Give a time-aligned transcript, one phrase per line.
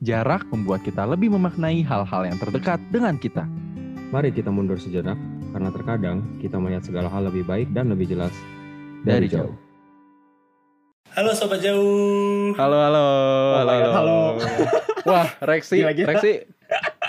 [0.00, 3.44] jarak membuat kita lebih memaknai hal-hal yang terdekat dengan kita.
[4.10, 5.20] Mari kita mundur sejenak,
[5.52, 8.32] karena terkadang kita melihat segala hal lebih baik dan lebih jelas
[9.04, 9.54] Dari dari, jauh.
[11.12, 12.56] Halo sobat jauh.
[12.56, 13.06] Halo, halo,
[13.60, 13.90] halo, halo.
[13.92, 14.18] halo.
[15.04, 16.16] Wah, Rexi, Gila, gila.
[16.16, 16.48] Rexi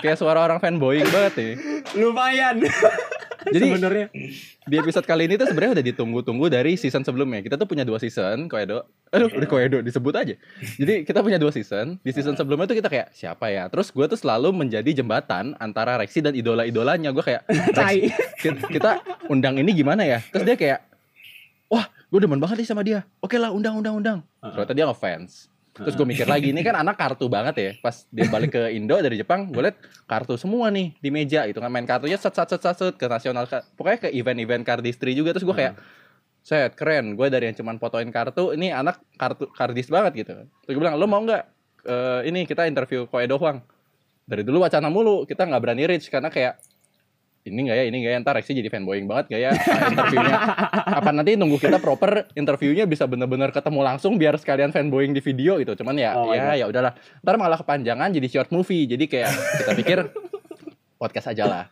[0.04, 1.52] kayak suara orang fanboying banget nih.
[1.96, 2.60] Lumayan.
[3.50, 4.06] Jadi sebenarnya
[4.62, 7.42] di episode kali ini tuh sebenarnya udah ditunggu-tunggu dari season sebelumnya.
[7.42, 8.86] Kita tuh punya dua season, Koedo.
[9.10, 10.34] Aduh, udah Koedo disebut aja.
[10.78, 11.98] Jadi kita punya dua season.
[12.00, 13.66] Di season sebelumnya tuh kita kayak siapa ya?
[13.68, 17.10] Terus gue tuh selalu menjadi jembatan antara Rexi dan idola-idolanya.
[17.10, 17.42] Gue kayak
[17.76, 18.08] Rex, tai.
[18.40, 18.90] kita, kita
[19.28, 20.24] undang ini gimana ya?
[20.32, 20.78] Terus dia kayak,
[21.68, 23.04] wah, gue demen banget nih sama dia.
[23.20, 24.18] Oke lah, undang, undang, undang.
[24.40, 25.51] Ternyata dia ngefans.
[25.72, 27.70] Terus gue mikir lagi, ini kan anak kartu banget ya.
[27.80, 31.56] Pas dia balik ke Indo dari Jepang, gue liat kartu semua nih di meja itu
[31.64, 35.32] kan main kartunya set set set set, set ke nasional, pokoknya ke event-event cardistry juga.
[35.32, 35.74] Terus gue kayak,
[36.44, 37.16] set keren.
[37.16, 40.32] Gue dari yang cuman fotoin kartu, ini anak kartu kardis banget gitu.
[40.68, 41.42] Terus gue bilang, lo mau nggak
[41.88, 43.64] eh, ini kita interview Koedo Huang?
[44.28, 46.60] Dari dulu wacana mulu, kita nggak berani reach karena kayak
[47.42, 49.50] ini nggak ya, ini nggak ya, ntar Rexy jadi fanboying banget gak ya
[49.88, 50.36] interviewnya.
[50.94, 55.58] Apa nanti nunggu kita proper interviewnya bisa bener-bener ketemu langsung biar sekalian fanboying di video
[55.58, 55.74] gitu.
[55.74, 56.94] Cuman ya, Oh ya ya udahlah.
[57.18, 58.86] Ntar malah kepanjangan jadi short movie.
[58.86, 59.98] Jadi kayak kita pikir
[60.96, 61.64] podcast aja lah.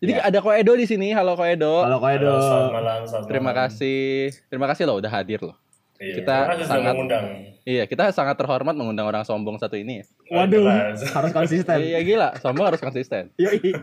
[0.00, 0.24] Jadi Ya.
[0.24, 1.12] ada Koedo di sini.
[1.12, 1.84] Halo Koedo.
[1.84, 3.00] Kalau kau Halo, selamat malam.
[3.04, 3.60] selamat Terima malam.
[3.68, 4.00] kasih.
[4.48, 5.56] Terima kasih loh udah hadir loh.
[6.00, 7.24] Iya, Kita sangat- mengundang.
[7.60, 10.00] Iya, kita sangat terhormat mengundang orang sombong satu ini.
[10.00, 10.04] ya.
[10.32, 10.64] Waduh,
[10.96, 11.76] harus konsisten.
[11.76, 13.28] Iya gila, sombong harus konsisten.
[13.36, 13.76] Yoi.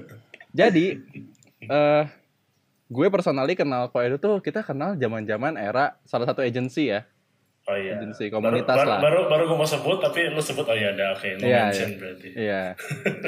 [0.57, 0.85] Jadi
[1.69, 2.03] eh
[2.87, 7.03] gue personally kenal Koedo tuh kita kenal zaman-zaman era salah satu agensi ya,
[7.67, 7.99] Oh iya.
[7.99, 8.99] agensi komunitas baru, lah.
[9.03, 11.27] baru, baru gue mau sebut, tapi lu sebut, oh iya ada, oke.
[11.35, 12.29] no Iya, mention berarti.
[12.31, 12.63] Iya.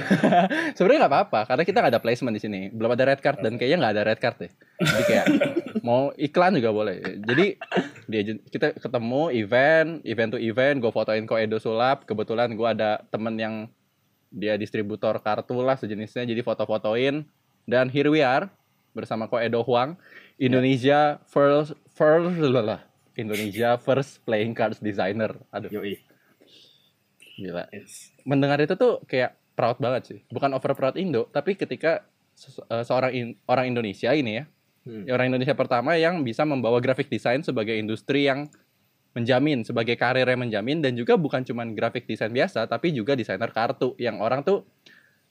[0.79, 3.59] Sebenarnya nggak apa-apa karena kita nggak ada placement di sini, belum ada red card dan
[3.59, 4.51] kayaknya nggak ada red card deh.
[4.79, 5.25] Jadi kayak
[5.83, 7.19] mau iklan juga boleh.
[7.19, 7.45] Jadi
[8.07, 12.07] di kita ketemu event, event to event, gue fotoin Koedo sulap.
[12.07, 13.55] Kebetulan gue ada temen yang
[14.29, 17.25] dia distributor kartu lah sejenisnya, jadi foto-fotoin.
[17.65, 18.49] Dan here we are
[18.93, 19.97] bersama Koedo Huang,
[20.37, 22.81] Indonesia first first lah
[23.13, 25.37] Indonesia first playing cards designer.
[25.51, 25.99] Aduh, Yoi.
[27.39, 28.11] gila Yes.
[28.27, 30.19] mendengar itu tuh kayak proud banget sih.
[30.31, 34.45] Bukan over proud Indo, tapi ketika ses- eh, seorang in- orang Indonesia ini ya,
[34.87, 35.03] Hmm.
[35.11, 38.47] orang Indonesia pertama yang bisa membawa graphic design sebagai industri yang
[39.17, 43.49] menjamin, sebagai karir yang menjamin dan juga bukan cuman graphic design biasa, tapi juga desainer
[43.49, 44.65] kartu yang orang tuh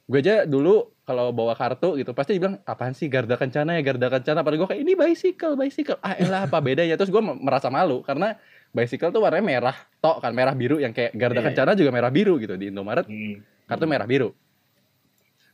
[0.09, 4.09] gue aja dulu kalau bawa kartu gitu pasti dibilang apaan sih Garda Kencana ya Garda
[4.09, 4.41] Kencana?
[4.41, 6.01] Padahal gue kayak ini bicycle bicycle.
[6.01, 6.97] Ah elah apa bedanya?
[6.97, 8.41] Terus gue merasa malu karena
[8.73, 12.09] bicycle tuh warnanya merah tok kan merah biru yang kayak Garda Iya, Kencana juga merah
[12.09, 13.05] biru gitu di Indomaret.
[13.05, 13.45] Hmm.
[13.69, 14.33] kartu merah biru.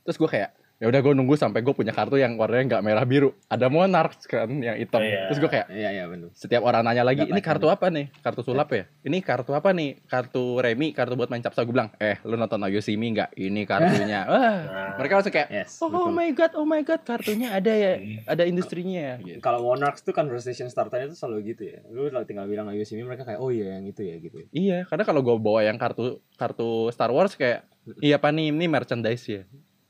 [0.07, 0.55] Terus gue kayak
[0.85, 3.33] ya udah gue nunggu sampai gue punya kartu yang warnanya nggak merah biru.
[3.49, 5.01] Ada monarch kan yang hitam.
[5.01, 5.33] Oh, iya.
[5.33, 6.29] terus gue kayak Iya, iya benar.
[6.37, 8.07] setiap orang nanya lagi Nggak ini kartu apa nih?
[8.21, 8.85] Kartu sulap ya?
[9.01, 10.05] Ini kartu apa nih?
[10.05, 11.65] Kartu remi kartu buat main capsa.
[11.65, 13.33] Gue bilang eh lu nonton Ayo Simi nggak?
[13.33, 14.21] Ini kartunya.
[14.33, 14.57] Wah.
[14.61, 16.13] Nah, mereka langsung kayak Yes, oh, betul.
[16.13, 17.93] my god oh my god kartunya ada ya
[18.29, 19.15] ada industrinya ya.
[19.25, 19.41] Gitu.
[19.41, 21.81] Kalau Monarchs tuh conversation starternya tuh selalu gitu ya.
[21.89, 24.37] Lu tinggal bilang ayo sini mereka kayak oh iya yang itu ya gitu.
[24.51, 27.65] iya karena kalau gue bawa yang kartu kartu Star Wars kayak
[28.01, 29.43] iya apa nih ini merchandise ya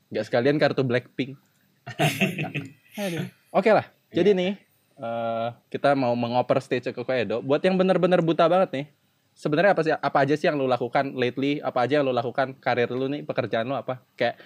[0.09, 1.37] nggak sekalian kartu Blackpink.
[3.57, 3.85] Oke lah
[4.15, 4.51] jadi nih
[4.95, 7.43] eh, kita mau mengoper stage ke Koedo.
[7.43, 8.85] Buat yang bener-bener buta banget nih
[9.35, 11.59] sebenarnya apa sih apa aja sih yang lu lakukan lately?
[11.59, 13.27] Apa aja yang lu lakukan karir lu nih?
[13.27, 13.99] Pekerjaan lu apa?
[14.15, 14.39] Kayak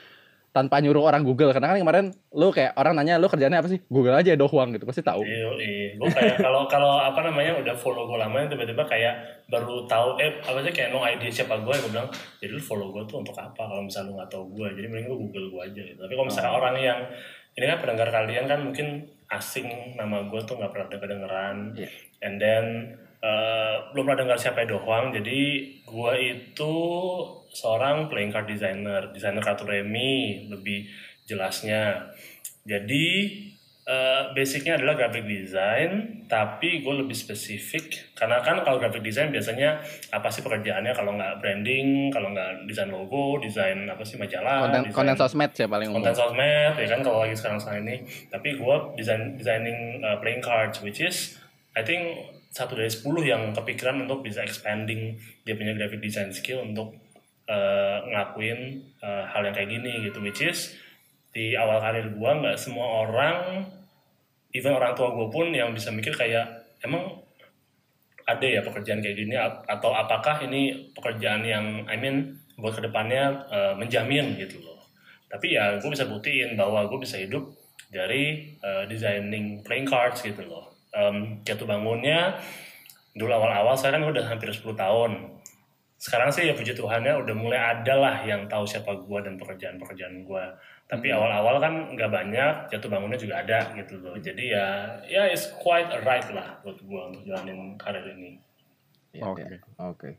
[0.49, 1.53] tanpa nyuruh orang Google.
[1.53, 3.79] Karena kan kemarin lu kayak orang nanya lu kerjanya apa sih?
[3.87, 4.85] Google aja doang gitu.
[4.89, 5.21] Pasti tahu.
[5.21, 5.89] Iya, iya.
[5.95, 10.41] Gue kayak kalau kalau apa namanya udah follow gue lama tiba-tiba kayak baru tahu eh
[10.41, 12.09] apa sih kayak no idea siapa gue gue bilang
[12.41, 15.07] jadi lu follow gue tuh untuk apa kalau misalnya lu nggak tahu gue jadi mending
[15.09, 15.99] lu google gue aja gitu.
[16.01, 16.99] Tapi kalau misalnya orang yang
[17.57, 18.87] ini kan pendengar kalian kan mungkin
[19.29, 19.67] asing
[19.97, 21.57] nama gue tuh nggak pernah kedengeran.
[21.77, 21.89] Iya.
[22.19, 22.65] and then
[23.23, 25.15] eh, belum pernah dengar siapa Edo Huang.
[25.15, 25.39] Jadi
[25.87, 26.73] gue itu
[27.49, 30.85] seorang playing card designer desainer kartu remi lebih
[31.25, 32.09] jelasnya.
[32.63, 33.05] Jadi
[33.83, 38.13] eh, basicnya adalah graphic design tapi gue lebih spesifik.
[38.13, 40.93] Karena kan kalau graphic design biasanya apa sih pekerjaannya?
[40.93, 45.51] Kalau nggak branding kalau nggak desain logo desain apa sih majalah konten desain- konten sosmed
[45.53, 46.05] sih paling umum.
[46.05, 47.97] konten sosmed ya kan kalau lagi sekarang sekarang ini.
[48.29, 51.41] Tapi gue design designing uh, playing cards which is
[51.73, 52.13] I think
[52.49, 55.13] satu dari 10 yang kepikiran untuk bisa expanding
[55.45, 56.97] dia punya graphic design skill untuk
[57.49, 60.77] uh, ngelakuin uh, hal yang kayak gini gitu which is
[61.33, 63.65] di awal karir gue nggak semua orang
[64.53, 66.45] even orang tua gue pun yang bisa mikir kayak
[66.81, 67.21] emang
[68.29, 69.33] ada ya pekerjaan kayak gini?
[69.65, 74.77] Atau apakah ini pekerjaan yang I mean buat ke depannya uh, menjamin gitu loh.
[75.25, 77.49] Tapi ya gue bisa buktiin bahwa gue bisa hidup
[77.89, 80.69] dari uh, designing playing cards gitu loh.
[80.93, 82.37] Um, jatuh bangunnya
[83.13, 85.38] dulu awal-awal saya kan udah hampir 10 tahun
[85.99, 90.23] sekarang sih ya puji Tuhannya udah mulai ada lah yang tahu siapa gua dan pekerjaan-pekerjaan
[90.23, 90.55] gua
[90.87, 94.67] tapi awal-awal kan nggak banyak jatuh bangunnya juga ada gitu loh jadi ya
[95.05, 98.39] ya it's quite a right lah buat gua untuk jalanin karir ini
[99.13, 99.41] Ya, Oke.
[99.41, 99.57] Oke.
[99.81, 100.09] Oke.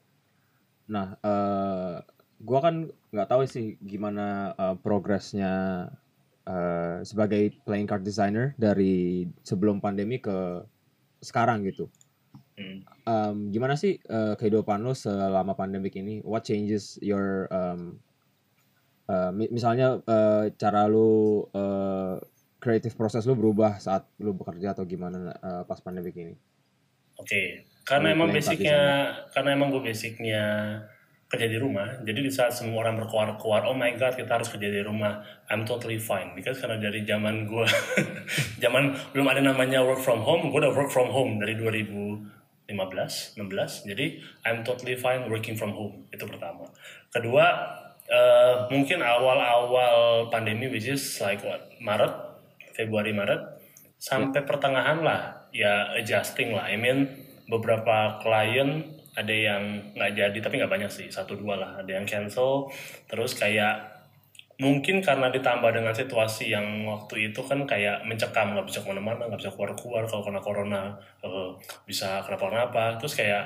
[0.90, 1.96] Nah, eh
[2.42, 5.86] gua kan nggak tahu sih gimana eh, progresnya
[6.46, 10.64] eh, sebagai playing card designer dari sebelum pandemi ke
[11.22, 11.86] sekarang gitu.
[12.60, 12.84] Hmm.
[13.08, 16.20] Em, gimana sih eh, kehidupan lo selama pandemik ini?
[16.20, 17.48] What changes your
[19.08, 22.16] eh, mi- misalnya eh, cara lu eh,
[22.60, 26.34] creative proses lu berubah saat lu bekerja atau gimana eh, pas pandemik ini?
[27.20, 28.80] Oke, karena Boleh emang basicnya,
[29.36, 30.44] karena emang gue basicnya
[31.30, 34.66] kerja di rumah, jadi di saat semua orang berkuar-kuar, oh my god kita harus kerja
[34.66, 37.66] di rumah, I'm totally fine, because karena dari zaman gue,
[38.64, 41.54] zaman belum ada namanya work from home, gue udah work from home dari
[42.72, 44.06] 2015, 16, jadi
[44.46, 46.70] I'm totally fine working from home, itu pertama.
[47.10, 47.44] Kedua,
[48.06, 52.12] eh, mungkin awal-awal pandemi, which is like what, Maret,
[52.74, 53.60] Februari, Maret,
[54.00, 56.66] sampai pertengahan lah ya adjusting lah.
[56.66, 57.06] I mean
[57.50, 61.12] beberapa klien ada yang nggak jadi tapi nggak banyak sih.
[61.12, 61.70] Satu dua lah.
[61.84, 62.72] Ada yang cancel.
[63.10, 63.99] Terus kayak
[64.60, 69.26] mungkin karena ditambah dengan situasi yang waktu itu kan kayak mencekam nggak bisa ke mana-mana
[69.26, 70.82] nggak bisa keluar-keluar kalau kena corona
[71.24, 71.50] eh,
[71.88, 73.00] bisa kenapa-napa.
[73.00, 73.44] Terus kayak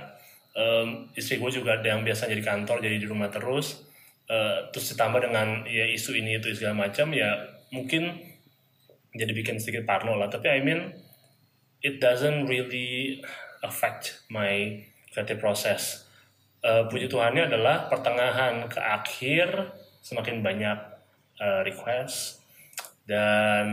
[0.59, 3.95] em, istri gue juga yang biasa jadi kantor jadi di rumah terus
[4.25, 8.09] Eh, terus ditambah dengan ya isu ini itu segala macam ya mungkin
[9.13, 10.33] jadi bikin sedikit parno lah.
[10.33, 10.97] Tapi I mean
[11.85, 13.21] it doesn't really
[13.61, 14.81] affect my
[15.13, 16.09] creative process.
[16.65, 20.94] Eh, puji Tuhannya adalah pertengahan ke akhir semakin banyak
[21.45, 22.41] eh, request.
[23.05, 23.67] Dan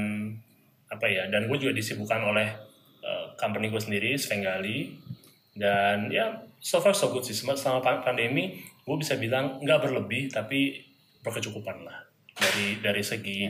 [0.91, 2.51] apa ya dan gue juga disibukkan oleh
[2.99, 4.91] eh, company gue sendiri Svengali.
[5.55, 7.31] Dan ya so far so good sih.
[7.31, 10.83] Selama- selama pa- pandemi gue bisa bilang nggak berlebih tapi
[11.23, 12.03] berkecukupan lah.
[12.31, 13.45] Dari dari segi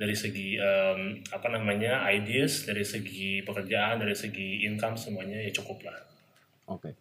[0.00, 5.84] dari segi em, apa namanya ideas dari segi pekerjaan dari segi income semuanya ya cukup
[5.86, 6.00] lah.
[6.66, 6.96] Oke.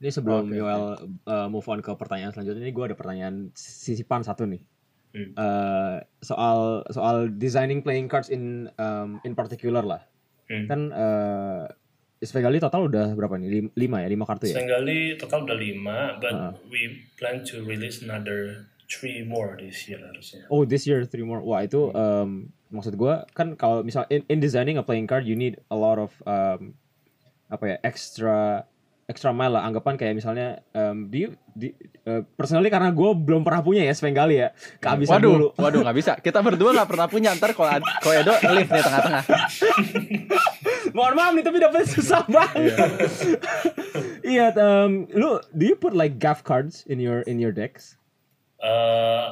[0.00, 0.84] Ini sebelum Oke, Yoel
[1.28, 4.62] uh, move on ke pertanyaan selanjutnya, ini gue ada pertanyaan sisipan satu nih.
[5.10, 5.34] Hmm.
[5.34, 10.06] Uh, soal soal designing playing cards in um, in particular lah.
[10.46, 10.66] Hmm.
[10.70, 11.66] Kan uh,
[12.20, 13.48] Svegali total udah berapa nih?
[13.48, 14.60] Lim- Lima ya, lima kartu ya.
[14.60, 16.52] Svengali total udah lima but Ah.
[16.68, 21.40] we plan to release another three more this year harusnya Oh, this year three more.
[21.40, 25.34] Wah itu um, maksud gue kan kalau misal in, in designing a playing card, you
[25.34, 26.76] need a lot of um,
[27.48, 28.62] apa ya extra
[29.10, 29.66] extra mile lah.
[29.66, 31.74] Anggapan kayak misalnya um, you, di,
[32.06, 34.54] uh, personally karena gue belum pernah punya ya Svengali ya.
[34.78, 35.46] Kehabisan waduh, dulu.
[35.58, 36.12] waduh nggak bisa.
[36.22, 37.34] Kita berdua nggak pernah punya.
[37.34, 37.74] Ntar kalau
[38.14, 39.24] Edo live nih tengah-tengah.
[40.96, 42.88] Mohon maaf nih tapi dapetnya susah banget.
[44.22, 48.00] Iya, um, lu do you put like gaff cards in your in your decks?
[48.60, 49.26] Eh,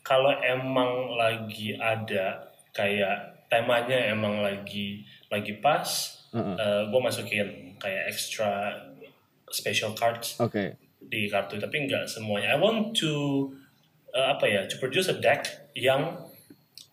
[0.00, 5.86] kalau emang lagi ada kayak temanya emang lagi lagi pas
[6.34, 6.90] Heeh.
[6.90, 8.74] gue masukin kayak extra
[9.54, 10.74] special cards Oke.
[10.98, 11.56] di kartu.
[11.56, 12.52] Tapi nggak semuanya.
[12.52, 13.46] I want to
[14.10, 15.46] uh, apa ya to produce a deck
[15.78, 16.18] yang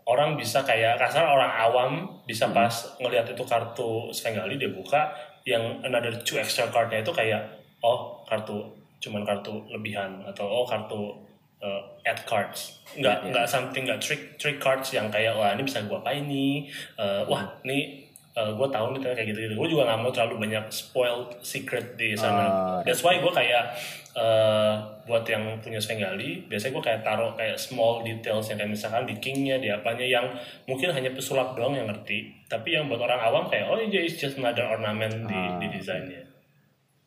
[0.05, 1.91] orang bisa kayak kasar orang awam
[2.25, 5.13] bisa pas ngelihat itu kartu Svengali dia buka
[5.45, 7.41] yang another two extra cardnya itu kayak
[7.81, 8.61] oh kartu
[9.01, 11.13] cuman kartu lebihan atau oh kartu
[11.61, 12.81] uh, add cards.
[12.97, 13.29] Nggak Iya.
[13.33, 16.65] nggak something nggak trick trick cards yang kayak wah ini bisa gua apa ini
[16.97, 18.00] Uh, wah ini
[18.37, 21.99] uh, gue tahu nih kayak gitu gitu gue juga nggak mau terlalu banyak spoiled secret
[21.99, 22.43] di sana.
[22.43, 23.75] Ah, that's why gue kayak
[24.15, 29.03] uh, buat yang punya Svengali biasanya gue kayak taruh kayak small details yang kayak misalkan
[29.07, 30.25] di kingnya di apanya yang
[30.67, 32.31] mungkin hanya pesulap doang yang ngerti.
[32.47, 36.31] Tapi yang buat orang awam kayak oh ini just another ornament di Ah, di desainnya.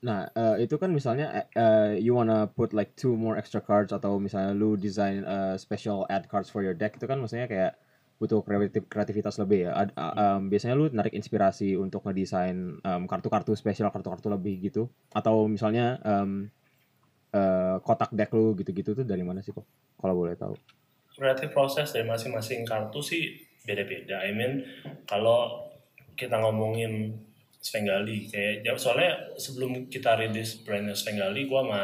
[0.05, 3.89] Nah, eh, itu kan misalnya eh, eh, you wanna put like two more extra cards
[3.89, 7.73] atau misalnya lu design eh, special add cards for your deck itu kan maksudnya kayak
[8.19, 9.73] butuh kreatif kreativitas lebih ya.
[9.75, 14.87] Ad- um, biasanya lu narik inspirasi untuk ngedesain um, kartu-kartu spesial, kartu-kartu lebih gitu.
[15.11, 16.47] Atau misalnya um,
[17.35, 19.67] eh, kotak deck lu gitu-gitu tuh dari mana sih kok?
[19.99, 20.55] Kalau boleh tahu.
[21.15, 24.19] creative process dari masing-masing kartu sih beda-beda.
[24.27, 24.67] I mean
[25.07, 25.63] kalau
[26.19, 27.15] kita ngomongin
[27.63, 31.83] Svengali kayak ya, soalnya sebelum kita rilis brandnya Svengali, gua sama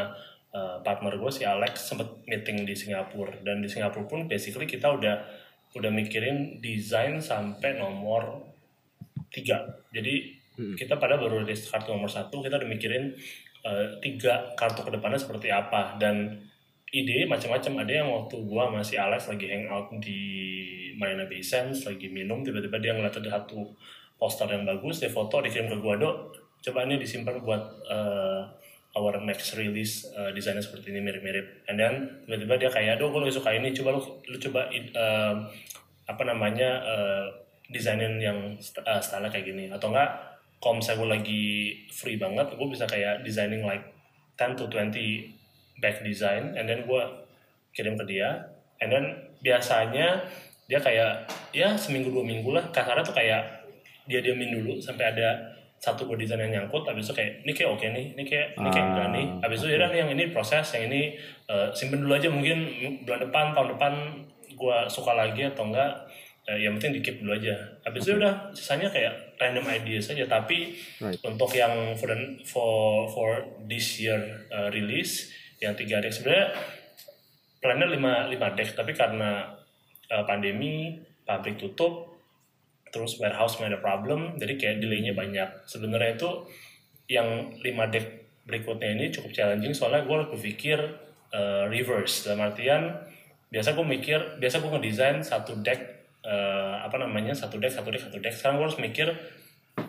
[0.54, 4.90] uh, partner gue si Alex sempet meeting di Singapura dan di Singapura pun basically kita
[4.90, 5.16] udah
[5.76, 8.42] udah mikirin desain sampai nomor
[9.30, 9.62] tiga.
[9.94, 10.76] Jadi Hmm.
[10.76, 13.16] kita pada baru rilis kartu nomor satu, kita udah mikirin
[13.64, 16.36] uh, tiga kartu ke depannya seperti apa dan
[16.92, 20.20] ide macam-macam ada yang waktu gua masih Alex lagi hangout di
[21.00, 23.72] Marina Bay Sands lagi minum tiba-tiba dia ngeliat ada satu
[24.20, 28.42] poster yang bagus dia foto dikirim ke gua dok coba ini disimpan buat eh,
[28.99, 31.66] our next release uh, desainnya seperti ini mirip-mirip.
[31.70, 31.94] And then
[32.26, 35.35] tiba-tiba dia kayak aduh gue lebih suka ini coba lu lu coba uh,
[36.11, 37.26] apa namanya uh,
[37.70, 39.70] desainin yang uh, style kayak gini.
[39.70, 40.11] Atau enggak
[40.59, 41.44] kalau misalnya gue lagi
[41.94, 43.87] free banget gue bisa kayak designing like
[44.37, 44.92] 10 to 20
[45.80, 47.02] back design and then gue
[47.70, 48.50] kirim ke dia.
[48.82, 49.04] And then
[49.38, 50.26] biasanya
[50.66, 52.66] dia kayak ya seminggu dua minggu lah.
[52.75, 53.42] Kasarnya tuh kayak
[54.11, 57.70] dia diamin dulu sampai ada satu buah desain yang nyangkut habis itu kayak ini kayak
[57.72, 59.26] oke nih ini kayak ini kayak Ah, enggak nih.
[59.40, 61.02] Habis itu ya udah nih yang ini proses yang ini
[61.49, 62.58] eh, simpen dulu aja mungkin
[63.02, 63.92] bulan depan tahun depan
[64.54, 66.04] gua suka lagi atau enggak
[66.44, 67.56] eh, yang penting di keep dulu aja.
[67.80, 71.16] Habis itu udah sisanya kayak random ideas saja tapi Right.
[71.25, 73.28] untuk yang for the, for for
[73.64, 74.20] this year
[74.52, 76.52] uh, release yang tiga deck sebenarnya
[77.56, 79.49] plannya lima lima deck tapi karena
[80.08, 82.10] uh, pandemi pabrik tutup
[82.90, 85.49] terus warehouse ada problem jadi kayak delaynya banyak.
[85.66, 86.30] Sebenarnya itu
[87.11, 88.06] yang lima deck
[88.47, 90.78] berikutnya ini cukup challenging soalnya gue berpikir
[91.30, 92.26] uh, reverse.
[92.26, 92.94] Dalam artian
[93.50, 95.78] biasa gue mikir biasa gue ngedesain satu deck
[96.23, 98.35] uh, apa namanya satu deck satu deck satu deck.
[98.35, 99.11] Sekarang gue harus mikir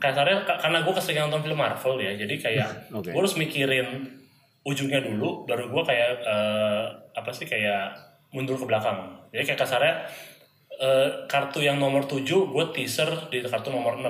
[0.01, 3.11] kasarnya ka- karena gue keseringan nonton film Marvel ya jadi kayak Oke.
[3.11, 4.07] gue harus mikirin
[4.61, 6.85] ujungnya dulu baru gue kayak eh,
[7.17, 7.97] apa sih kayak
[8.31, 9.19] mundur ke belakang.
[9.33, 9.95] Jadi kayak kasarnya
[10.81, 14.09] eh, kartu yang nomor 7 gue teaser di kartu nomor 6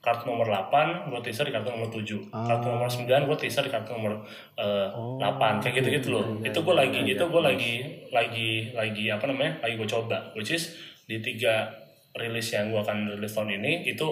[0.00, 3.72] kartu nomor 8 gue teaser di kartu nomor 7 kartu nomor 9 gue teaser di
[3.72, 4.20] kartu nomor
[4.56, 6.24] eh, 8 kayak gitu-gitu loh.
[6.40, 7.74] itu gue lagi itu gue lagi
[8.08, 9.60] lagi lagi apa namanya?
[9.60, 10.16] Lagi gue coba.
[10.32, 11.68] Which is di tiga
[12.16, 14.06] rilis yang gue akan rilis tahun ini itu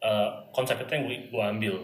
[0.00, 1.74] eh, konsep itu yang gue, gue ambil.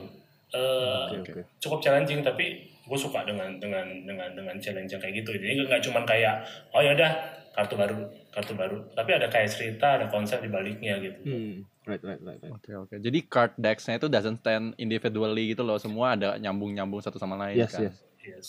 [0.50, 1.42] Eh, Oke, oke.
[1.62, 5.30] cukup challenging tapi gue suka dengan dengan dengan dengan challenge yang kayak gitu.
[5.38, 6.42] Jadi nggak cuman kayak
[6.74, 7.12] oh ya udah
[7.50, 11.66] kartu baru kartu baru tapi ada kayak cerita ada konsep di baliknya gitu Hmm.
[11.88, 12.52] Right, right, right, right.
[12.52, 12.94] Oke oke.
[13.00, 15.80] Jadi card decks-nya itu doesn't stand individually gitu loh.
[15.80, 17.88] Semua ada nyambung-nyambung satu sama lain Yes, kan.
[17.88, 17.96] yes.
[18.20, 18.48] yes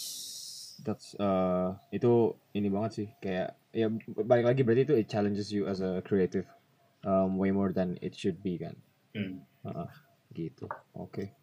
[0.84, 3.88] That's uh, itu ini banget sih kayak ya
[4.27, 6.43] balik lagi berarti itu it challenges you as a creative
[7.08, 8.75] um, way more than it should be kan.
[9.15, 9.48] Hmm.
[9.63, 9.89] Heeh,
[10.36, 10.67] gitu.
[10.98, 11.38] Oke.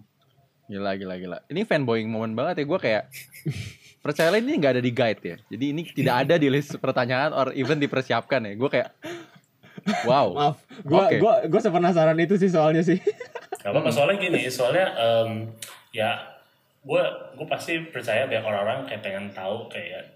[0.68, 1.38] Gila gila gila.
[1.48, 2.64] Ini fanboying moment banget ya.
[2.68, 3.04] Gue kayak
[4.04, 5.36] percaya ini nggak ada di guide ya.
[5.48, 8.52] Jadi ini tidak ada di list pertanyaan or even dipersiapkan ya.
[8.54, 8.92] Gue kayak
[10.04, 10.28] wow.
[10.36, 11.16] Maaf, gua Oke.
[11.18, 13.00] gua gua sepenasaran itu sih soalnya sih.
[13.64, 15.50] Gak apa-apa soalnya gini soalnya em,
[15.90, 16.38] ya
[16.84, 17.02] gue
[17.36, 20.08] gue pasti percaya banyak orang-orang kayak pengen tahu kayak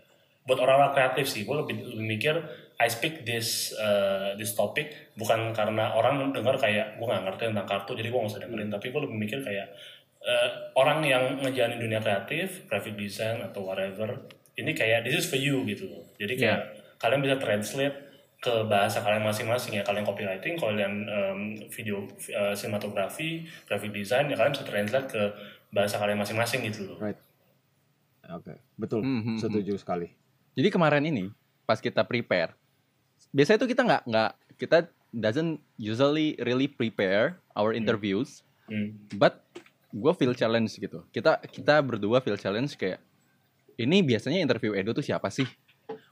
[0.47, 2.35] buat orang-orang kreatif sih gue lebih, lebih mikir
[2.81, 7.69] I speak this uh, this topic bukan karena orang dengar kayak gue nggak ngerti tentang
[7.69, 9.75] kartu jadi gue nggak usah dengerin tapi gue lebih mikir kayak
[10.23, 10.49] eh,
[10.79, 15.63] orang yang ngejalanin dunia kreatif graphic design atau whatever ini kayak this is for you
[15.65, 16.61] gitu loh jadi kayak
[16.99, 17.97] kalian bisa translate
[18.43, 24.35] ke bahasa kalian masing-masing ya kalian copywriting kalian em, video uh, sinematografi graphic design ya
[24.35, 25.23] kalian bisa translate ke
[25.71, 27.19] bahasa kalian masing-masing gitu loh Right.
[28.31, 29.03] Oke, betul.
[29.03, 29.39] Hmm, hmm, hmm.
[29.43, 30.09] Setuju sekali.
[30.55, 31.29] Jadi kemarin ini
[31.67, 32.55] pas kita prepare,
[33.35, 34.79] biasanya itu kita nggak nggak kita
[35.13, 38.95] doesn't usually really prepare our interviews, Hmm.
[39.19, 39.43] but
[39.93, 41.05] gue feel challenge gitu.
[41.09, 42.99] Kita kita berdua feel challenge kayak
[43.75, 45.45] ini biasanya interview Edo tuh siapa sih?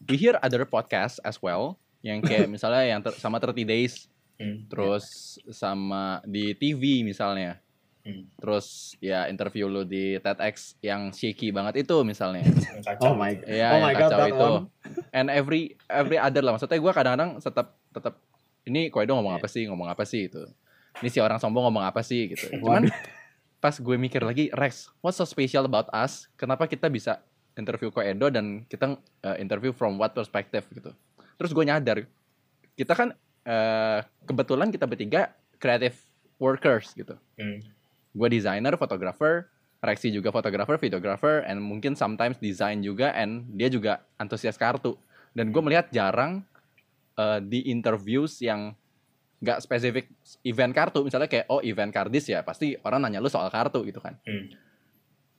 [0.02, 4.06] We hear other podcast as well yang kayak misalnya yang ter- sama 30 days,
[4.36, 4.64] Hmm.
[4.68, 5.04] terus
[5.52, 7.60] sama di TV misalnya.
[8.00, 8.24] Hmm.
[8.40, 12.48] Terus ya interview lu di TEDx yang shaky banget itu misalnya.
[13.04, 14.40] Oh my Iya, Oh yang my God, kacau that itu.
[14.40, 14.64] one.
[15.12, 16.56] And every every other lah.
[16.56, 18.16] Maksudnya gue kadang-kadang tetap tetap
[18.64, 20.40] ini Koedo ngomong apa sih, ngomong apa sih itu.
[21.04, 22.48] Ini si orang sombong ngomong apa sih gitu.
[22.64, 22.88] Cuman
[23.60, 26.26] pas gue mikir lagi, Rex, what's so special about us?
[26.34, 27.20] Kenapa kita bisa
[27.60, 30.90] interview Koedo dan kita uh, interview from what perspective gitu.
[31.36, 31.98] Terus gue nyadar,
[32.76, 33.08] kita kan
[33.44, 35.96] uh, kebetulan kita bertiga creative
[36.40, 37.60] workers gitu Hmm.
[38.10, 39.48] gue designer, photographer,
[39.80, 44.92] Rexy juga photographer, videographer, and mungkin sometimes design juga, and dia juga antusias kartu.
[45.32, 46.44] Dan gue melihat jarang
[47.16, 48.76] eh, di interviews yang
[49.40, 50.06] nggak spesifik
[50.44, 53.98] event kartu, misalnya kayak oh event kardis ya, pasti orang nanya lu soal kartu gitu
[53.98, 54.20] kan.
[54.28, 54.52] Hmm.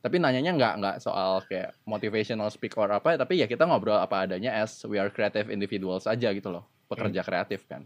[0.02, 4.26] Tapi nanyanya nggak nggak soal kayak motivational speak or apa, tapi ya kita ngobrol apa
[4.26, 7.86] adanya as we are creative individuals aja gitu loh, pekerja kreatif kan.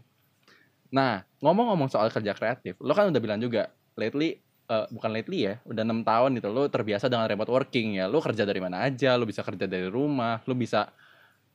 [0.88, 3.68] Nah, ngomong-ngomong soal kerja kreatif, lo kan udah bilang juga
[4.00, 4.40] lately
[4.72, 8.08] eh, bukan lately ya, udah enam tahun gitu lo terbiasa dengan remote working ya.
[8.08, 10.88] Lo kerja dari mana aja, lo bisa kerja dari rumah, lo bisa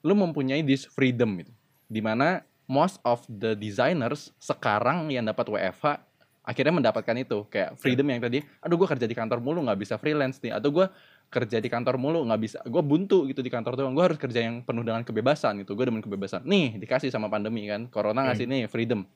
[0.06, 1.50] lo mempunyai this freedom gitu.
[1.90, 6.00] Di mana most of the designers sekarang yang dapat WFH
[6.48, 7.44] akhirnya mendapatkan itu.
[7.52, 10.72] Kayak freedom yang tadi, aduh gue kerja di kantor mulu nggak bisa freelance nih, atau
[10.72, 10.88] gue
[11.28, 14.48] kerja di kantor mulu nggak bisa, gue buntu gitu di kantor doang, gue harus kerja
[14.48, 16.48] yang penuh dengan kebebasan gitu, gue demen kebebasan.
[16.48, 19.08] Nih dikasih sama pandemi kan, corona ngasih nih freedom,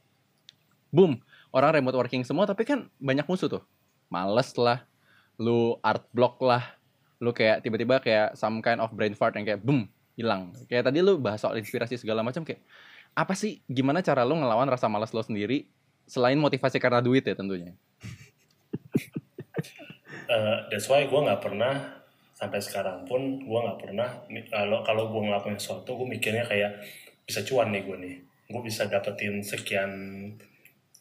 [0.91, 1.19] boom,
[1.51, 3.63] orang remote working semua, tapi kan banyak musuh tuh,
[4.07, 4.83] males lah,
[5.35, 6.63] lu art block lah,
[7.19, 10.55] lu kayak tiba-tiba kayak some kind of brain fart yang kayak boom hilang.
[10.71, 12.63] Kayak tadi lu bahas soal inspirasi segala macam kayak
[13.15, 15.71] apa sih gimana cara lu ngelawan rasa malas lo sendiri
[16.05, 17.73] selain motivasi karena duit ya tentunya?
[20.25, 22.01] Eh, that's why gue nggak pernah
[22.33, 24.09] sampai sekarang pun gue nggak pernah
[24.49, 26.81] kalau kalau gue ngelakuin sesuatu gue mikirnya kayak
[27.29, 28.15] bisa cuan nih gue nih.
[28.49, 29.93] Gue bisa dapetin sekian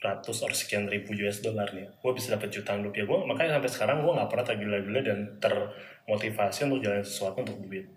[0.05, 1.89] ratus atau sekian ribu US dollar nih.
[2.05, 3.09] Gue bisa dapet jutaan rupiah.
[3.09, 7.89] Gue makanya sampai sekarang gue nggak pernah tergila-gila dan termotivasi untuk jalan sesuatu untuk duit.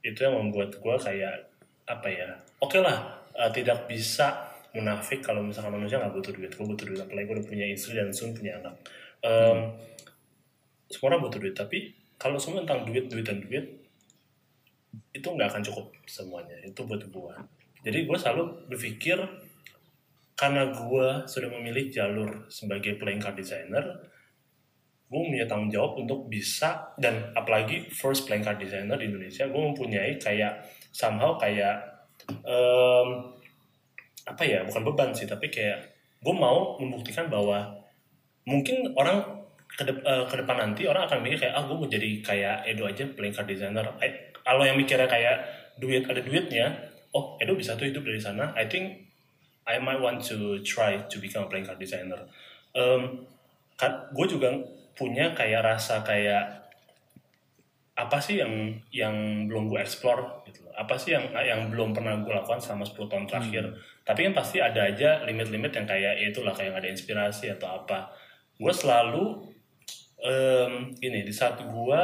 [0.00, 1.52] Itu yang membuat gue kayak
[1.84, 6.52] apa ya oke lah eh, tidak bisa munafik kalau misalkan manusia nggak butuh duit.
[6.54, 8.74] Gue butuh duit apalagi gue udah punya istri dan soon punya anak.
[9.20, 9.76] Em,
[10.88, 13.66] semua orang butuh duit tapi kalau semua tentang duit duit dan duit
[15.12, 16.56] itu nggak akan cukup semuanya.
[16.64, 17.34] Itu buat gue
[17.82, 19.18] jadi gue selalu berpikir
[20.38, 23.84] karena gue sudah memilih jalur sebagai playing card designer
[25.12, 29.60] gue punya tanggung jawab untuk bisa dan apalagi first playing card designer di Indonesia gue
[29.60, 31.91] mempunyai kayak somehow kayak
[32.40, 33.08] em,
[34.22, 37.74] apa ya bukan beban sih tapi kayak gue mau membuktikan bahwa
[38.46, 41.88] mungkin orang ke, dep- eh, ke depan nanti orang akan mikir kayak ah gue mau
[41.88, 43.86] jadi kayak Edo aja playing card designer.
[43.98, 45.36] Eh, kalau yang mikirnya kayak
[45.80, 46.70] duit ada duitnya
[47.16, 48.54] oh Edo bisa tuh hidup dari sana.
[48.54, 49.10] I think
[49.66, 52.26] I might want to try to become a playing card designer
[52.76, 53.26] um,
[54.12, 54.48] gue juga
[54.94, 56.61] punya kayak rasa kayak
[57.92, 60.72] apa sih yang yang belum gue explore gitu loh.
[60.72, 63.64] apa sih yang yang belum pernah gue lakukan selama 10 tahun terakhir.
[64.02, 68.08] Tapi kan pasti ada aja limit-limit yang kayak ya itulah kayak ada inspirasi atau apa.
[68.56, 69.44] Gue selalu
[70.24, 72.02] em, ini di saat gue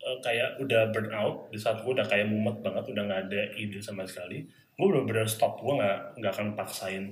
[0.00, 3.42] eh, kayak udah burn out di saat gue udah kayak mumet banget udah nggak ada
[3.60, 5.60] ide sama sekali gue bener-bener stop.
[5.60, 7.04] Gue nggak nggak akan paksain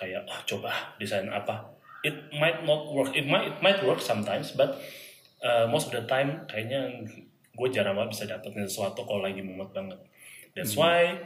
[0.00, 1.68] kayak ah coba desain apa.
[2.00, 4.80] It might not work it might it might work sometimes but
[5.42, 7.04] uh, most of the time kayaknya
[7.52, 10.00] gue jarang banget bisa dapetin sesuatu kalau lagi mumet banget.
[10.56, 11.18] That's why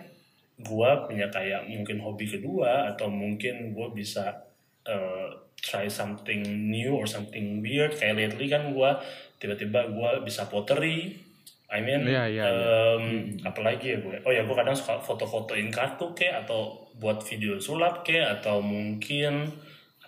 [0.57, 4.49] gue punya kayak mungkin hobi kedua atau mungkin gue bisa
[4.89, 5.29] uh,
[5.61, 7.95] try something new or something weird.
[7.95, 8.91] Kayak lately kan gue
[9.39, 11.27] tiba-tiba gue bisa pottery
[11.67, 12.47] I mean iya, iya.
[12.47, 17.59] um, apalagi ya gue oh ya gue kadang suka foto-fotoin kartu kayak atau buat video
[17.59, 19.51] sulap kayak atau mungkin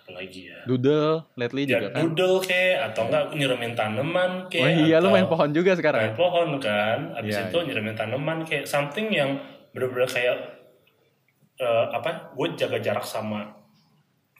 [0.09, 0.59] apalagi ya.
[0.65, 2.01] Doodle lately ya juga kan?
[2.09, 6.01] doodle kayak atau enggak nyiremin tanaman oh kayak iya lu main pohon juga main sekarang
[6.01, 6.13] ya?
[6.17, 9.37] pohon kan abis Iya, itu nyiremin tanaman kayak something yang
[9.69, 10.37] bener-bener kayak
[11.57, 13.53] eh, apa gue jaga jarak sama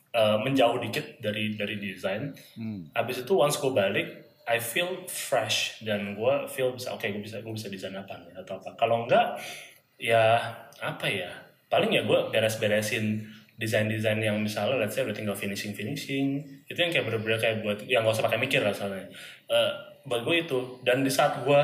[0.10, 2.34] eh, menjauh dikit dari dari desain.
[2.58, 2.90] Hmm.
[2.92, 4.08] abis itu once gue balik
[4.50, 8.34] I feel fresh dan gue feel bisa oke gue bisa gue bisa desain apa nih
[8.42, 8.74] atau apa.
[8.74, 9.38] Kalau enggak
[10.02, 10.42] ya
[10.82, 11.30] apa ya
[11.70, 13.30] paling ya gue beres-beresin
[13.60, 16.40] desain-desain yang misalnya let's say udah tinggal finishing finishing
[16.72, 19.12] itu yang kayak bener-bener kayak buat yang gak usah pakai mikir lah soalnya
[19.50, 19.72] Eh,
[20.06, 20.60] buat gue itu.
[20.86, 21.62] Dan di saat gue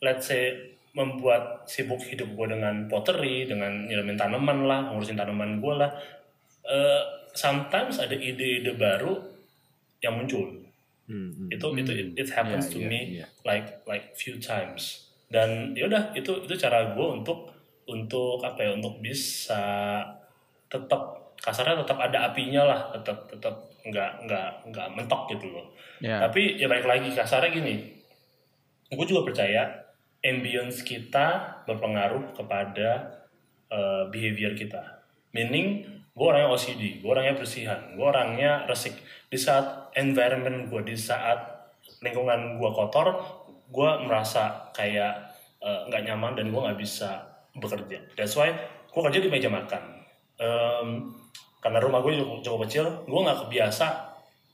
[0.00, 0.56] let's say
[0.96, 5.92] membuat sibuk hidup gue dengan pottery dengan nyiramin tanaman lah ngurusin tanaman gue lah
[6.64, 7.02] eh,
[7.36, 9.20] sometimes ada ide-ide baru
[10.02, 10.64] yang muncul.
[11.08, 11.48] Hmm, hmm.
[11.48, 13.26] itu itu it, it happens Iya, to iya, me iya.
[13.44, 15.12] like like few times.
[15.28, 17.52] Dan ya udah itu itu cara gue untuk
[17.88, 19.60] untuk apa ya untuk bisa
[20.68, 23.54] tetap kasarnya tetap ada apinya lah tetap tetap
[23.86, 25.66] nggak nggak nggak mentok gitu loh.
[26.02, 26.20] Ya.
[26.28, 27.76] Tapi ya balik lagi kasarnya gini
[28.88, 29.68] gue juga percaya
[30.24, 33.22] ambience kita berpengaruh kepada
[33.70, 35.04] eh, behavior kita.
[35.32, 38.98] Meaning gue orangnya OCD gue orangnya bersihan gue orangnya resik.
[39.30, 41.70] Di saat environment gue di saat
[42.02, 43.08] lingkungan gue kotor
[43.70, 48.04] gue merasa kayak eh, nggak nyaman dan gue nggak bisa bekerja.
[48.18, 48.50] That's why
[48.88, 49.97] gue kerja di meja makan
[50.38, 51.10] Em,
[51.58, 54.08] karena rumah gue cukup, cukup kecil gue nggak kebiasa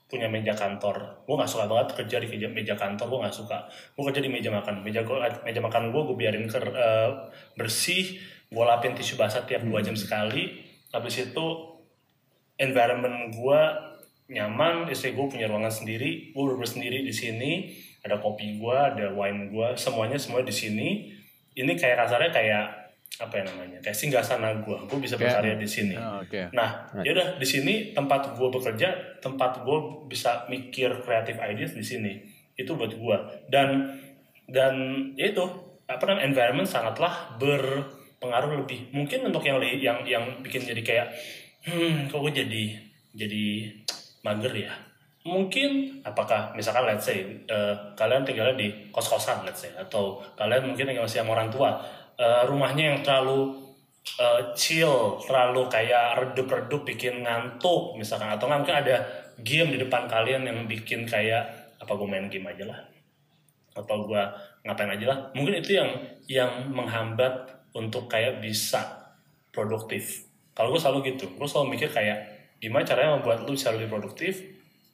[0.08, 1.26] punya meja kantor.
[1.26, 3.58] Gue nggak suka banget kerja di meja, kantor gue nggak suka.
[3.96, 4.84] Gue kerja di meja makan.
[4.84, 7.10] Meja gue meja makan gue gue biarin ker, eh,
[7.58, 10.62] bersih gue lapin tisu basah tiap dua jam sekali.
[10.94, 11.46] Habis itu
[12.60, 13.60] environment gue
[14.24, 17.52] nyaman istri gue punya ruangan sendiri gue bener sendiri di sini.
[18.04, 21.10] Ada kopi gue ada wine gue semuanya semua di sini.
[21.54, 22.66] Ini kayak kasarnya kayak
[23.14, 26.50] apa ya namanya kayak singgah sana gue gue bisa Kayak- berkarya di sini Oh, oke
[26.50, 27.07] Nah, Right.
[27.07, 32.12] yaudah di sini tempat gue bekerja, tempat gue bisa mikir kreatif ideas di sini.
[32.53, 33.16] Itu buat gue.
[33.46, 33.87] Dan
[34.46, 34.74] dan
[35.14, 35.44] ya itu
[35.85, 38.90] apa namanya environment sangatlah berpengaruh lebih.
[38.90, 41.07] Mungkin untuk yang yang yang bikin jadi kayak
[41.62, 42.64] hmm kok gue jadi
[43.14, 43.44] jadi
[44.20, 44.74] mager ya.
[45.22, 50.85] Mungkin apakah misalkan let's say eh, kalian tinggalnya di kos-kosan let's say atau kalian mungkin
[50.85, 51.81] tinggal masih sama orang tua
[52.18, 53.64] eh, rumahnya yang terlalu
[54.20, 58.31] uh, chill, terlalu kayak redup-redup bikin ngantuk misalkan.
[58.31, 58.96] Atau nggak mungkin ada
[59.40, 62.81] game di depan kalian yang bikin kayak apa gue main game aja lah.
[63.74, 64.22] Atau gue
[64.64, 65.18] ngapain aja lah.
[65.35, 65.90] Mungkin itu yang
[66.31, 69.12] yang menghambat untuk kayak bisa
[69.50, 70.29] produktif.
[70.55, 71.35] Kalau gue selalu gitu.
[71.35, 72.18] Gue selalu mikir kayak
[72.62, 74.40] gimana caranya membuat lu bisa lebih produktif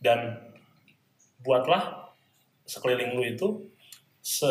[0.00, 0.40] dan
[1.44, 2.12] buatlah
[2.64, 3.48] sekeliling lu itu
[4.20, 4.48] se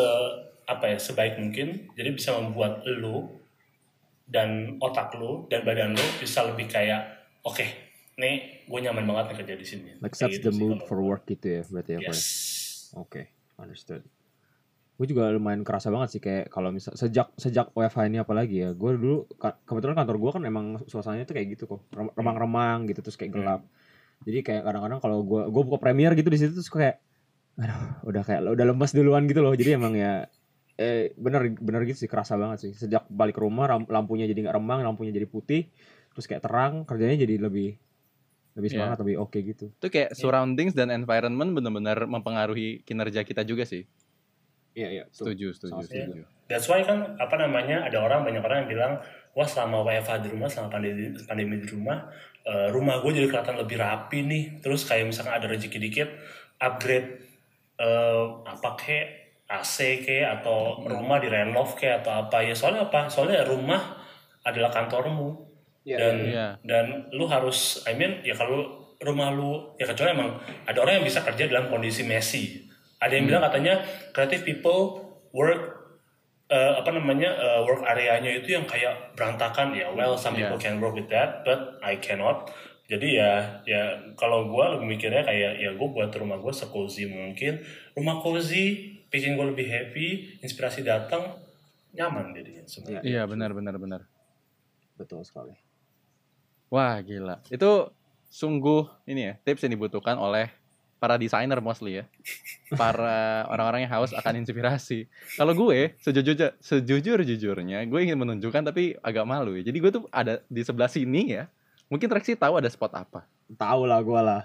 [0.70, 3.26] apa ya sebaik mungkin jadi bisa membuat lu
[4.30, 7.66] dan otak lu dan badan lu bisa lebih kayak oke
[8.14, 11.26] nih gue nyaman banget nih kerja di sini Like sets gitu the mood for work
[11.26, 12.14] gitu ya berarti ya Pak?
[12.14, 12.50] yes
[12.98, 14.02] Oke, understood.
[14.98, 18.70] Gue juga lumayan kerasa banget sih kayak kalau misal sejak sejak WFH ini apalagi ya,
[18.74, 19.30] gue dulu
[19.64, 23.32] kebetulan kantor gue kan emang suasananya tuh kayak gitu kok, Rem- remang-remang gitu terus kayak
[23.32, 23.62] gelap.
[24.26, 26.98] Jadi kayak kadang-kadang kalau gue gue buka Premiere gitu di situ terus kayak,
[27.56, 29.54] aduh udah kayak udah lemas duluan gitu loh.
[29.54, 30.26] Jadi emang ya
[30.80, 32.72] eh bener bener gitu sih kerasa banget sih.
[32.72, 35.68] Sejak balik ke rumah ram- lampunya jadi nggak remang, lampunya jadi putih,
[36.16, 37.76] terus kayak terang, kerjanya jadi lebih
[38.56, 38.76] lebih Iya.
[38.80, 39.70] semangat, lebih oke gitu.
[39.70, 43.84] Itu kayak surroundings dan environment benar-benar mempengaruhi kinerja kita juga sih.
[44.74, 45.04] Iya iya.
[45.12, 46.22] Setuju, setuju, setuju.
[46.48, 48.92] That's why kan apa namanya ada orang banyak orang yang bilang
[49.36, 52.10] wah selama WFH di rumah selama pandemi pandemi di rumah
[52.42, 56.08] eh, rumah gue jadi kelihatan lebih rapi nih terus kayak misalkan ada rezeki dikit
[56.58, 57.22] upgrade
[57.78, 59.06] eh, apa kek
[59.50, 62.38] AC kek atau rumah direnov kek atau apa.
[62.46, 63.10] Ya soalnya apa?
[63.10, 63.98] Soalnya rumah
[64.46, 65.50] adalah kantormu.
[65.80, 66.46] Iya, dan iya.
[66.60, 70.36] dan lu harus I mean ya kalau rumah lu ya kecuali emang
[70.68, 72.68] ada orang yang bisa kerja dalam kondisi messy.
[73.00, 73.80] Ada yang bilang katanya
[74.12, 75.00] creative people
[75.32, 75.80] work
[76.52, 79.72] eh, apa namanya eh, work areanya itu yang kayak berantakan.
[79.72, 80.52] Ya well some Yeah.
[80.52, 82.52] people can work with that but I cannot.
[82.90, 87.64] Jadi ya ya kalau gue lebih mikirnya kayak ya gue buat rumah gue secozy mungkin.
[87.96, 90.06] Rumah cozy bikin gue lebih happy
[90.40, 91.34] inspirasi datang
[91.90, 94.00] nyaman jadinya sebenarnya Iya, benar, benar, benar.
[94.94, 95.58] Betul sekali.
[96.70, 97.42] Wah, gila.
[97.50, 97.90] Itu
[98.30, 100.54] sungguh ini ya, tips yang dibutuhkan oleh
[101.02, 102.04] para desainer mostly ya.
[102.78, 105.10] Para orang-orang yang haus akan inspirasi.
[105.34, 109.66] Kalau gue, sejujurnya, sejujur-jujurnya, gue ingin menunjukkan tapi agak malu ya.
[109.66, 111.50] Jadi gue tuh ada di sebelah sini ya.
[111.90, 113.26] Mungkin Rexy tahu ada spot apa.
[113.50, 114.42] Tahu lah gue lah.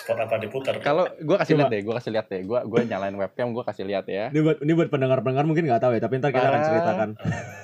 [0.00, 2.40] spot apa diputar Kalau gue kasih lihat deh, gue kasih lihat deh.
[2.42, 4.32] Gue gue nyalain webcam, gue kasih lihat ya.
[4.32, 7.08] Ini buat ini buat pendengar-pendengar mungkin nggak tahu ya, tapi ntar kita akan ceritakan.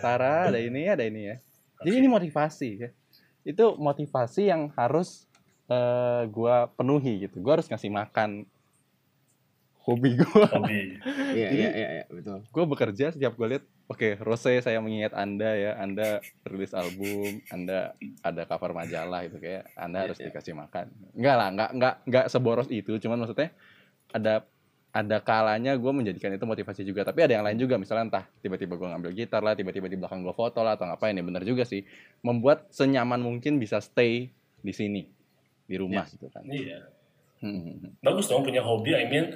[0.05, 1.37] Tara, ada ini, ada ini ya.
[1.81, 2.91] Jadi ini motivasi ya.
[3.43, 5.25] Itu motivasi yang harus
[5.67, 7.41] eh gua penuhi gitu.
[7.41, 8.45] Gua harus ngasih makan
[9.87, 10.51] hobi gua.
[10.51, 10.99] hobi
[11.31, 12.43] Iya iya iya iya, betul.
[12.51, 15.73] Gua bekerja setiap gue lihat, oke, Rose saya mengingat Anda ya.
[15.79, 20.35] Anda rilis album, Anda ada cover majalah gitu kayak Anda harus iya.
[20.35, 20.91] dikasih makan.
[21.15, 23.55] Enggak lah, enggak enggak enggak seboros itu, cuman maksudnya
[24.11, 24.43] ada
[24.97, 28.81] ada kalanya gue menjadikan itu motivasi juga tapi ada yang lain juga misalnya entah tiba-tiba
[28.81, 31.69] gue ngambil gitar lah tiba-tiba di belakang gue foto lah atau ngapain ya bener juga
[31.69, 31.85] sih
[32.25, 34.33] membuat senyaman mungkin bisa stay
[34.65, 35.05] di sini
[35.69, 36.81] di rumah gitu kan iya
[37.37, 37.93] Hmm.
[38.01, 39.29] bagus dong punya hobi I mean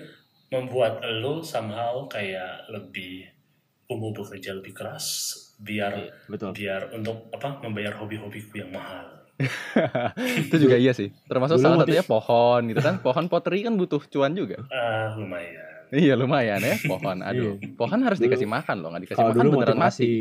[0.50, 3.30] membuat lo somehow kayak lebih
[3.86, 5.06] umum bekerja lebih keras
[5.56, 6.50] biar Betul.
[6.52, 9.22] biar untuk apa membayar hobi-hobiku yang mahal.
[10.46, 11.10] Itu juga iya sih.
[11.24, 13.00] Termasuk Dulu salah satunya pohon gitu kan.
[13.00, 14.62] Pohon pottery kan butuh cuan juga.
[14.68, 15.90] Ah lumayan.
[15.90, 17.18] Iya lumayan ya pohon.
[17.20, 17.56] Aduh.
[17.74, 20.12] Pohon harus Dulu- dikasih makan loh nggak dikasih makan dulu beneran mati.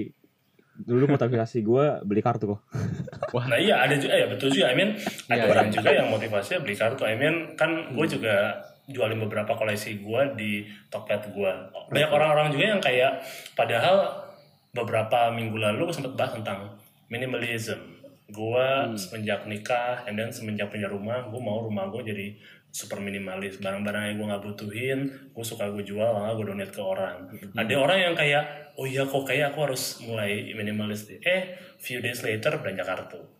[0.80, 2.64] dulu motivasi gue beli kartu kok.
[3.52, 4.72] nah iya ada juga ya betul juga.
[4.72, 4.96] I mean
[5.28, 5.76] ada Iya, orang iya.
[5.76, 7.04] juga yang motivasinya beli kartu.
[7.04, 10.52] I mean kan gue juga jualin beberapa koleksi gue di
[10.90, 11.52] Tokped gue
[11.94, 13.22] banyak orang-orang juga yang kayak
[13.54, 14.26] padahal
[14.74, 16.78] beberapa minggu lalu gue sempat bahas tentang
[17.10, 17.98] minimalism.
[18.30, 22.28] Gue semenjak nikah and then semenjak punya rumah gue mau rumah gue jadi
[22.70, 23.58] super minimalis.
[23.58, 25.00] Barang-barang yang gue nggak butuhin
[25.34, 27.26] gue suka gue jual nggak gue donate ke orang.
[27.58, 31.10] Ada orang yang kayak oh iya kok kayak aku harus mulai minimalis.
[31.10, 33.39] Deh eh few days later belanja kartu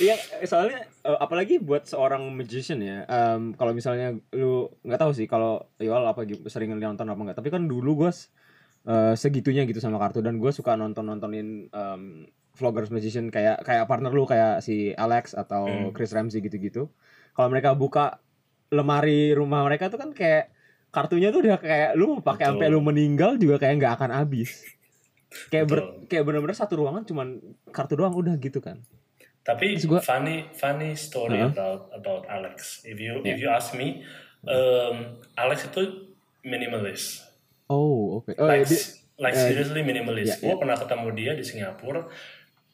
[0.00, 3.04] Iya, soalnya eh, apalagi buat seorang magician ya.
[3.04, 7.38] em, kalau misalnya lu nggak tahu sih kalau Yol apa sering nonton apa enggak.
[7.38, 8.10] Tapi kan dulu gue
[9.12, 12.02] segitunya gitu sama kartu dan gue suka nonton nontonin em,
[12.56, 15.92] vloggers magician kayak kayak partner lu kayak si Alex atau Hmm.
[15.92, 16.88] Chris Ramsey gitu-gitu.
[17.32, 18.18] Kalau mereka buka
[18.70, 20.50] lemari rumah mereka tuh kan kayak
[20.90, 24.50] kartunya tuh udah kayak lu mau pakai sampai lu meninggal juga kayak nggak akan habis.
[25.48, 27.38] Kayak ber- kayak bener-bener satu ruangan cuman
[27.70, 28.82] kartu doang udah gitu kan.
[29.40, 31.50] Tapi Terus gua- funny funny story Heeh.
[31.50, 32.82] about about Alex.
[32.82, 33.30] If you Yeah.
[33.30, 34.02] if you ask me,
[34.44, 36.12] um, Alex itu
[36.42, 37.24] minimalis.
[37.66, 38.34] Oh, oke.
[38.36, 40.28] Oh, like ya, dia- like eh, seriously minimalis.
[40.28, 40.58] yeah, gue yeah.
[40.58, 42.02] pernah ketemu dia di Singapura.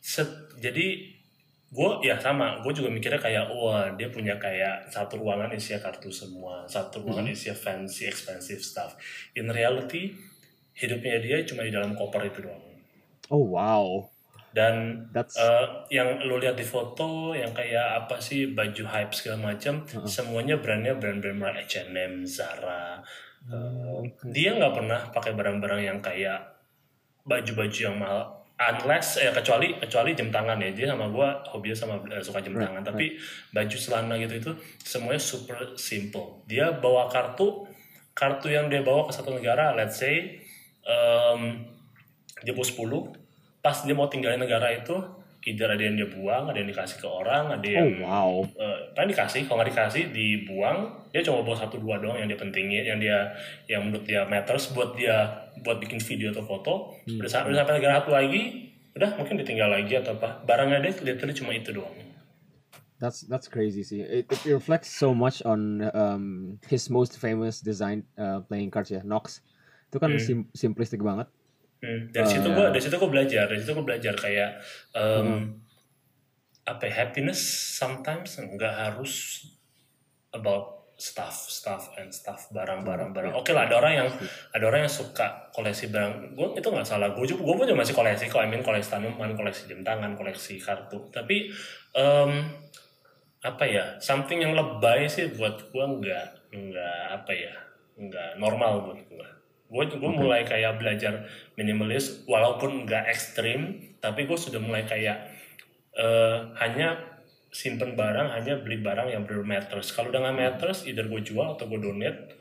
[0.00, 1.12] Set- jadi
[1.68, 2.62] gue ya sama.
[2.62, 7.26] Gue juga mikirnya kayak wah dia punya kayak satu ruangan isinya kartu semua, satu ruangan
[7.26, 7.34] Hmm.
[7.34, 8.94] isinya fancy expensive stuff.
[9.34, 10.14] In reality
[10.76, 12.62] hidupnya dia cuma di dalam koper itu doang.
[13.32, 14.06] Oh, wow.
[14.56, 19.52] dan That's eh, yang lu lihat di foto yang kayak apa sih baju hype segala
[19.52, 23.04] macam semuanya brandnya brand-brand merek H&M, Zara.
[23.44, 24.00] Eh,
[24.32, 26.40] dia nggak pernah pakai barang-barang yang kayak
[27.28, 32.00] baju-baju yang mahal unless ya kecuali kecuali jam tangan ya dia sama gua hobinya sama
[32.08, 33.20] eh, suka jam tangan tapi
[33.52, 37.68] baju celana gitu itu semuanya super simple dia bawa kartu
[38.16, 40.40] kartu yang dia bawa ke satu negara let's say
[40.86, 41.40] em,
[42.42, 44.94] dia bawa 10 pas dia mau tinggalin negara itu
[45.46, 48.32] either ada yang dia buang ada yang dikasih ke orang ada oh yang wow.
[48.42, 52.38] eh, kan dikasih kalau nggak dikasih dibuang dia cuma bawa satu dua doang yang dia
[52.38, 53.30] pentingin yang dia
[53.70, 56.74] yang menurut dia matters buat dia buat bikin video atau foto
[57.06, 60.92] udah, sa- udah sampai negara satu lagi udah mungkin ditinggal lagi atau apa barangnya dia
[61.02, 61.94] literally cuma itu doang
[62.96, 64.00] That's that's crazy sih.
[64.00, 69.04] It, it reflects so much on um, his most famous design uh, playing cards ya,
[69.04, 69.44] Nox.
[69.86, 70.20] Itu kan Hmm.
[70.20, 71.28] sim- simplistic banget.
[71.76, 72.54] Hmm, dari Oh, situ ya.
[72.54, 74.50] gua dari situ gua belajar dari situ gua belajar kayak
[74.92, 75.60] em,
[76.64, 77.38] apa ya, happiness
[77.76, 79.44] sometimes nggak harus
[80.32, 83.12] about stuff stuff and stuff barang barang.
[83.12, 84.08] Barang oke lah ada orang yang
[84.50, 86.32] ada orang yang suka koleksi barang.
[86.32, 87.12] Gue itu nggak salah.
[87.12, 88.40] Gue juga gue pun juga masih koleksi kok.
[88.40, 91.12] I mean koleksi tanaman koleksi jam tangan koleksi kartu.
[91.12, 91.52] Tapi
[91.92, 92.30] em,
[93.38, 97.54] apa ya something yang lebay sih buat gue nggak nggak apa ya
[97.94, 99.28] nggak normal buat gue
[99.66, 101.26] gue gue mulai kayak belajar
[101.58, 105.26] minimalis walaupun nggak ekstrim tapi gue sudah mulai kayak
[105.98, 107.18] eh, hanya
[107.50, 111.56] simpen barang hanya beli barang yang bener matters kalau udah nggak matters either gue jual
[111.56, 112.36] atau gue donate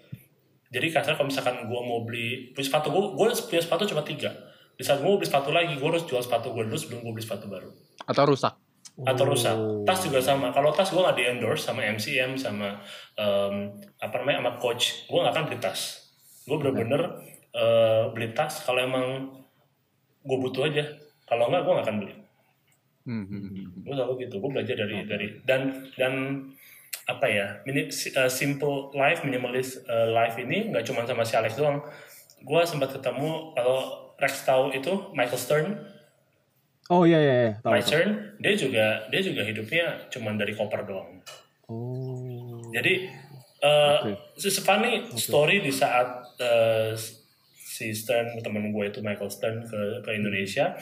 [0.69, 4.29] jadi kasar kalau misalkan gue mau beli beli sepatu gue gue punya sepatu cuma tiga
[4.75, 7.13] di saat gue mau beli sepatu lagi gue harus jual sepatu gue dulu sebelum gue
[7.15, 7.71] beli sepatu baru
[8.05, 8.53] Atau rusak.
[9.01, 9.57] atau rusak.
[9.83, 10.53] Tas juga sama.
[10.53, 12.79] Kalau tas gue nggak di endorse sama MCM sama
[13.17, 16.04] em, apa namanya sama coach, gue nggak akan beli tas.
[16.45, 17.01] Gue bener-bener
[17.51, 19.05] eh, beli tas kalau emang
[20.25, 20.85] gue butuh aja.
[21.25, 22.15] Kalau nggak gue nggak akan beli.
[23.05, 23.65] Hmm, hmm, hmm.
[23.85, 24.35] Gue selalu gitu.
[24.41, 26.13] Gue belajar dari dari dan dan
[27.05, 31.57] apa ya mini, eh, simple life minimalist eh, life ini nggak cuma sama si Alex
[31.57, 31.81] doang.
[32.41, 35.67] Gue sempat ketemu kalau Rex tahu itu Michael Stern
[36.85, 37.73] Oh iya iya iya, tahu.
[37.73, 37.89] Tahu.
[37.89, 41.17] Turn, dia juga dia juga hidupnya cuman dari koper doang.
[41.65, 42.61] Oh.
[42.69, 43.09] Jadi
[43.61, 44.13] uh, Oke.
[44.35, 46.91] it's a funny story di saat uh,
[47.55, 50.75] si Stern temen gue itu Michael Stern ke ke Indonesia.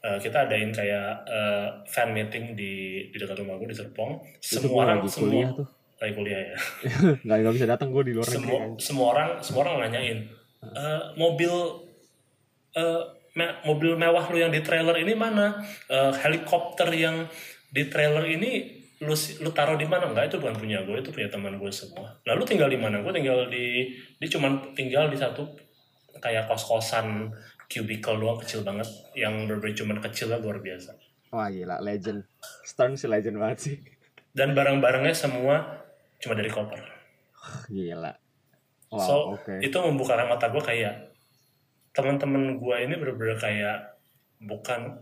[0.00, 2.72] uh, kita adain kayak uh, fan meeting di
[3.08, 4.18] di dekat rumah gue di Serpong.
[4.40, 5.66] Semua orang semua kuliah tuh.
[6.00, 6.56] lagi kuliah ya.
[7.24, 10.18] nggak nggak bisa datang gue di luar semua semua orang semua orang nanyain
[10.60, 11.52] "Eh, mobil
[12.72, 17.28] eh, me- mobil mewah lu yang di trailer ini mana Eh, helikopter yang
[17.68, 21.08] di trailer ini lu si- lu taruh di mana enggak itu bukan punya gue itu
[21.08, 25.16] punya teman gue semua lalu tinggal di mana gue tinggal di dia cuman tinggal di
[25.16, 25.48] satu
[26.18, 27.32] kayak kos kosan
[27.64, 28.84] cubicle doang kecil banget
[29.14, 30.92] yang berbeda cuman kecilnya luar biasa
[31.30, 32.26] Wah gila, legend.
[32.66, 33.76] Stern sih legend banget sih.
[34.30, 35.80] dan barang-barangnya semua
[36.18, 36.82] cuma dari koper
[37.66, 38.12] Gila.
[38.90, 39.62] Wow, so oke.
[39.62, 41.14] itu membukakan mata gue kayak
[41.90, 43.78] teman-teman gue ini bener-bener kayak
[44.40, 44.98] bukan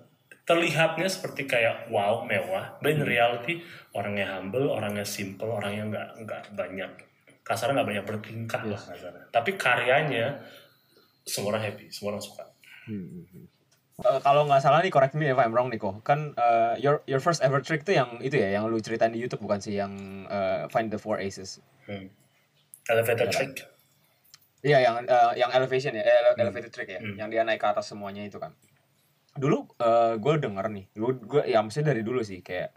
[0.48, 3.60] terlihatnya seperti kayak wow mewah, but in reality
[3.92, 6.90] orangnya humble, orangnya simple, orangnya nggak nggak banyak
[7.44, 9.28] kasarnya nggak banyak bertingkah lah kasarnya.
[9.28, 10.40] Tapi karyanya
[11.22, 12.44] semua orang happy, semua orang suka.
[12.88, 13.44] Hmm, hmm, hmm.
[13.98, 17.18] Eh, kalau nggak salah nih correct me if I'm wrong Niko kan eh, your your
[17.18, 19.90] first ever trick tuh yang itu ya yang lu ceritain di YouTube bukan sih yang
[20.24, 22.06] eh, find the four aces Hmm.
[22.86, 23.34] Elevator Iya.
[23.34, 23.52] trick.
[24.60, 27.16] Iya yang eh, yang elevation ya, eh, ele- elevated trick ya, Hmm.
[27.16, 28.54] yang dia naik ke atas semuanya itu kan.
[29.38, 29.58] Dulu
[30.18, 32.74] gue denger nih, gue gue ya maksudnya dari dulu sih kayak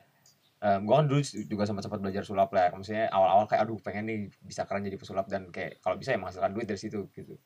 [0.62, 4.18] gue kan dulu juga sempat sempat belajar sulap lah, maksudnya awal-awal kayak aduh pengen nih
[4.46, 7.42] bisa keren jadi pesulap dan kayak kalau bisa ya menghasilkan duit dari situ gitu.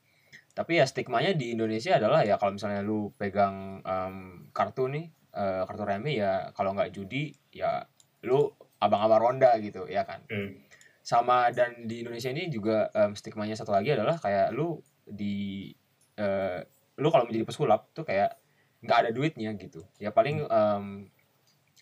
[0.52, 4.16] Tapi ya stigmanya di Indonesia adalah ya kalau misalnya lu pegang em,
[4.52, 7.84] kartu nih, eh, kartu remi ya kalau nggak judi ya
[8.28, 8.52] lu
[8.84, 10.60] abang-abang ronda gitu ya kan Hmm.
[11.06, 15.72] sama dan di Indonesia ini juga em, stigmanya satu lagi adalah kayak lu di
[16.20, 16.60] eh,
[17.00, 18.36] lu kalau menjadi pesulap tuh kayak
[18.86, 19.82] nggak ada duitnya gitu.
[19.98, 20.86] Ya paling em,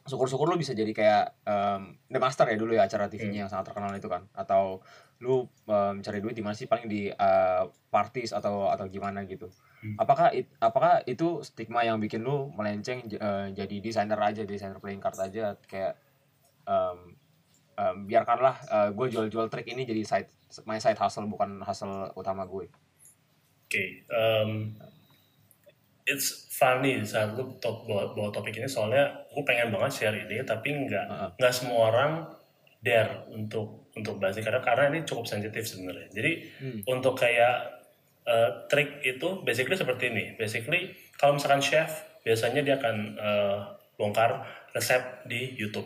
[0.03, 3.71] syukur-syukur lu bisa jadi kayak em, The Master ya dulu ya acara TV-nya yang sangat
[3.71, 4.27] terkenal itu kan.
[4.31, 4.81] Atau
[5.19, 5.47] lu
[5.99, 6.67] cari duit di mana sih?
[6.67, 9.47] Paling di eh, parties atau atau gimana gitu.
[9.83, 9.99] Hmm.
[9.99, 15.03] apakah it- apakah itu stigma yang bikin lu melenceng eh, jadi desainer aja desainer playing
[15.03, 15.59] card aja?
[15.67, 15.99] Kayak
[16.63, 17.19] em,
[17.75, 18.55] em, biarkanlah
[18.95, 20.29] gue jual-jual trik ini jadi side
[20.63, 22.69] my side hustle bukan hustle utama gue.
[23.65, 24.69] Oke, um,
[26.03, 30.43] it's funny saat lu top bawa, bawa topik ini soalnya gue pengen banget share ini
[30.43, 31.29] tapi nggak Heeh.
[31.39, 32.11] nggak semua orang
[32.83, 36.09] dare untuk untuk bahas ini karena karena ini cukup sensitif sebenarnya.
[36.11, 36.79] Jadi Hmm.
[36.89, 37.83] untuk kayak
[38.27, 40.35] uh, trik itu basically seperti ini.
[40.35, 41.89] Basically kalau misalkan chef
[42.23, 43.57] biasanya dia akan eh,
[43.99, 45.85] bongkar resep di YouTube.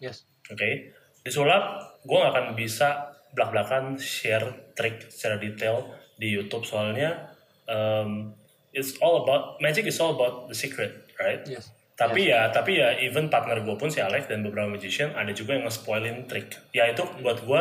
[0.00, 0.24] Yes.
[0.48, 7.34] Oke, di sulap gue nggak akan bisa belak-belakan share trik secara detail di YouTube soalnya
[7.68, 8.32] um,
[8.74, 11.46] it's all about magic is all about the secret, right?
[11.46, 11.70] Yes.
[11.94, 15.54] Tapi ya, tapi ya even partner gue pun si Alex dan beberapa magician ada juga
[15.54, 16.50] yang nge-spoilin trik.
[16.74, 17.60] Ya itu buat gue,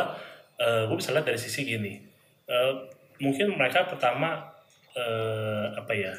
[0.57, 2.01] uh, gue bisa lihat dari sisi gini.
[2.49, 2.73] Eh,
[3.23, 4.51] mungkin mereka pertama
[4.93, 6.13] eh, apa ya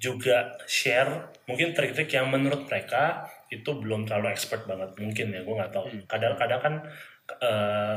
[0.00, 5.54] juga share mungkin trik-trik yang menurut mereka itu belum terlalu expert banget mungkin ya gue
[5.54, 6.74] nggak tahu kadang-kadang kan
[7.40, 7.96] eh,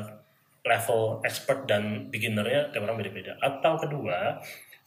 [0.64, 4.40] level expert dan beginnernya tiap orang beda-beda atau kedua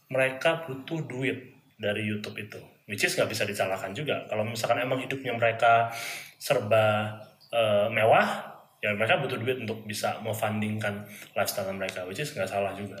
[0.07, 4.23] mereka butuh duit dari YouTube itu which is nggak bisa disalahkan juga.
[4.31, 5.91] Kalau misalkan emang hidupnya mereka
[6.39, 7.19] serba
[7.51, 11.03] eh, mewah ya mereka butuh duit untuk bisa memfundingkan
[11.35, 12.97] lifestyle mereka which is nggak salah juga.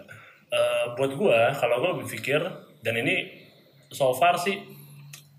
[0.51, 2.39] Eh, buat gue kalau gue berpikir
[2.83, 3.31] dan ini
[3.87, 4.59] so far sih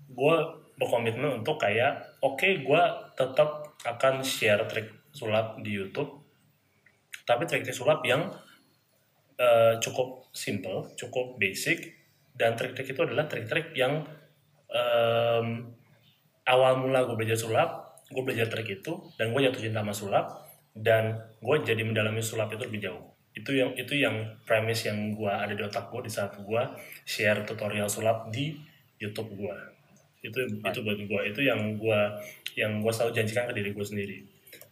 [0.09, 0.35] gue
[0.81, 2.81] berkomitmen untuk kayak oke gue
[3.13, 6.25] tetap akan share trik sulap di YouTube
[7.29, 8.33] tapi trik-trik sulap yang
[9.37, 11.97] eh, cukup simple cukup basic
[12.37, 14.05] dan trik-trik itu adalah trik-trik yang
[14.71, 15.73] em,
[16.47, 20.25] awal mula gue belajar sulap gue belajar trik itu dan gue jatuh cinta sama sulap
[20.73, 23.05] dan gue jadi mendalami sulap itu lebih jauh.
[23.37, 26.61] Itu yang itu yang premise yang gue ada di otak gue di saat gue
[27.05, 28.57] share tutorial sulap di
[28.99, 29.57] YouTube gue
[30.19, 31.99] itu itu buat gue itu yang gue
[32.59, 34.17] yang gue selalu janjikan ke diri gue sendiri.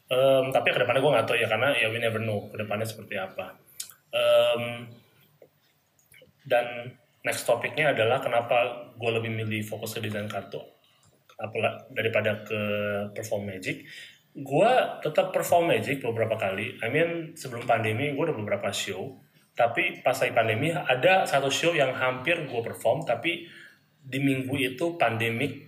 [0.07, 2.83] Em, tapi ke depannya gue nggak tahu ya karena ya we never know ke depannya
[2.83, 3.55] seperti apa.
[4.11, 4.89] Em,
[6.47, 6.95] dan
[7.27, 10.63] next topiknya adalah kenapa gue lebih milih fokus ke desain kartu
[11.37, 12.61] apalah daripada ke
[13.13, 13.85] perform magic.
[14.33, 14.69] Gue
[15.05, 16.81] tetap perform magic beberapa kali.
[16.81, 19.21] I mean sebelum pandemi gue udah beberapa show.
[19.57, 23.49] Tapi pas lagi pandemi ada satu show yang hampir gue perform tapi
[23.97, 25.65] di minggu itu pandemik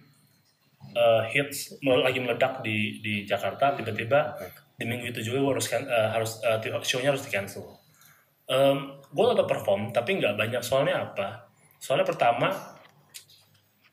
[0.94, 3.78] uh, hits mel- lagi meledak di di Jakarta.
[3.78, 4.38] Tiba-tiba
[4.78, 7.79] di minggu itu juga gue harus uh, harus uh, show-nya harus di cancel
[8.50, 11.50] um, gue tetap perform tapi nggak banyak soalnya apa?
[11.80, 12.52] Soalnya pertama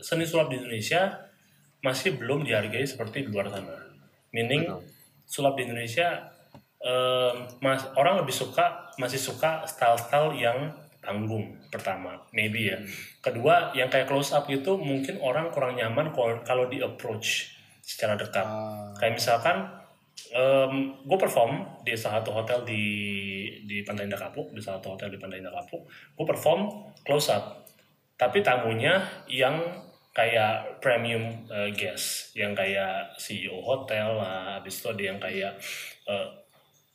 [0.01, 1.13] seni sulap di Indonesia
[1.81, 3.77] masih belum dihargai seperti di luar sana.
[4.35, 4.69] Meaning
[5.25, 6.29] sulap di Indonesia
[6.83, 12.79] em, mas orang lebih suka masih suka style-style yang tanggung pertama maybe ya.
[13.23, 17.55] Kedua yang kayak close up gitu mungkin orang kurang nyaman kalau- kalau di approach
[17.87, 18.45] secara dekat.
[18.99, 19.57] Kayak misalkan
[21.07, 22.85] gue perform di salah satu hotel di
[23.65, 25.87] di Pantai Indah Kapuk di salah satu hotel di Pantai Indah Kapuk.
[25.89, 27.65] Gue perform close up
[28.17, 29.61] tapi tamunya yang
[30.17, 35.53] kayak premium uh, guest yang kayak CEO hotel lah habis itu ada yang kayak
[36.09, 36.33] uh,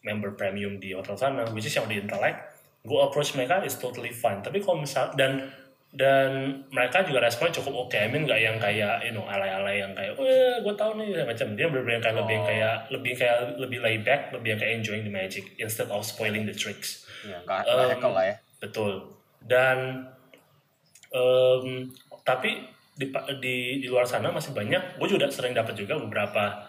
[0.01, 4.10] member premium di hotel sana which is yang di intellect gue approach mereka is totally
[4.10, 4.41] fine.
[4.41, 5.53] Tapi kalau misal dan
[5.91, 9.91] dan mereka juga respon cukup oke I mean nggak yang kayak you know alay-alay yang
[9.91, 13.80] kayak wah gue tahu nih macam dia bener-bener kayak lebih yang kayak lebih kayak lebih
[13.84, 17.69] laid back lebih yang kayak enjoying the magic instead of spoiling the tricks Ya, nggak
[17.69, 18.36] Um, lah ya.
[18.58, 19.13] Betul.
[19.45, 20.10] Dan
[21.13, 21.65] em,
[22.25, 22.65] tapi
[22.97, 23.06] di,
[23.41, 24.97] di di luar sana masih banyak.
[24.97, 26.65] Gue juga sering dapat juga beberapa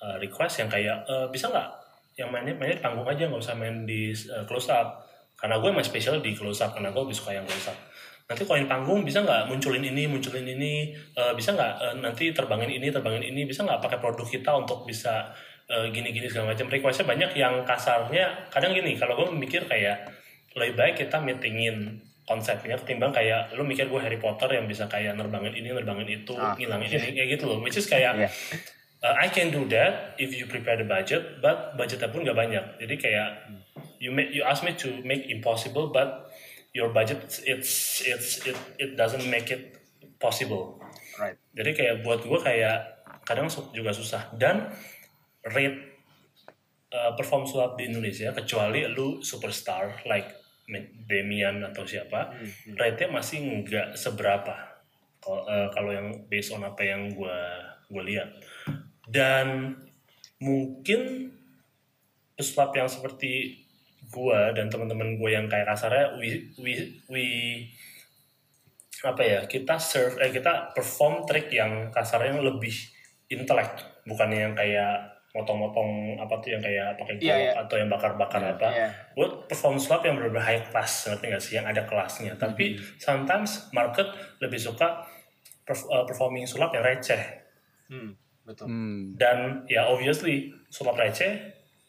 [0.00, 1.68] eh, request yang kayak "Eh, bisa nggak
[2.16, 5.04] yang mainnya mainnya di panggung aja nggak usah main di eh, close up.
[5.36, 7.78] Karena gue emang spesial di close up karena gue lebih suka yang close up.
[8.32, 10.88] Nanti kalau yang panggung bisa nggak munculin ini munculin ini?
[11.12, 13.44] Eh, bisa nggak eh, nanti terbangin ini terbangin ini?
[13.44, 15.28] Bisa nggak pakai produk kita untuk bisa
[15.68, 16.72] eh, gini-gini segala macam?
[16.72, 20.08] Requestnya banyak yang kasarnya kadang gini kalau gue mikir kayak
[20.56, 25.12] lebih baik kita meetingin konsepnya ketimbang kayak lu mikir gue Harry Potter yang bisa kayak
[25.12, 26.56] nerbangin ini nerbangin itu Ah.
[26.56, 27.58] ngilangin ini kayak gitu loh.
[27.60, 28.28] Which is kayak Iya.
[29.02, 32.64] uh, I can do that if you prepare the budget but budgetnya pun nggak banyak.
[32.80, 33.28] Jadi kayak
[34.00, 36.31] you make you ask me to make impossible but
[36.72, 39.76] your budget it's it's it it doesn't make it
[40.16, 40.80] possible.
[41.20, 41.36] Right.
[41.52, 44.32] jadi kayak buat gue kayak kadang juga susah.
[44.32, 44.72] Dan
[45.44, 45.92] rate
[46.94, 50.42] uh, perform sulap di Indonesia kecuali lu superstar like
[51.04, 52.32] Demian atau siapa
[52.78, 54.54] rate-nya masih nggak seberapa.
[55.20, 57.38] Kalau uh, kalau yang based on apa yang gue
[57.92, 58.30] gue lihat.
[59.04, 59.76] Dan
[60.40, 61.30] mungkin
[62.38, 63.61] pesulap yang seperti
[64.12, 66.28] gue dan teman-teman gue yang kayak kasarnya we
[66.60, 66.72] we
[67.08, 67.24] we
[69.02, 72.70] apa ya kita serve eh kita perform trik yang kasarnya yang lebih
[73.26, 73.72] intelek
[74.04, 77.52] bukan yang kayak motong-motong apa tuh yang kayak pakai golok Iya, iya.
[77.56, 78.88] atau yang bakar-bakar apa Iya.
[79.16, 83.72] buat perform slap yang benar-benar high class ngerti nggak sih yang ada kelasnya tapi sometimes
[83.72, 84.06] market
[84.38, 85.02] lebih suka
[85.64, 87.40] uh, performing sulap yang receh
[87.88, 88.68] Hmm, betul.
[88.68, 89.16] Hmm.
[89.16, 91.32] dan ya obviously sulap receh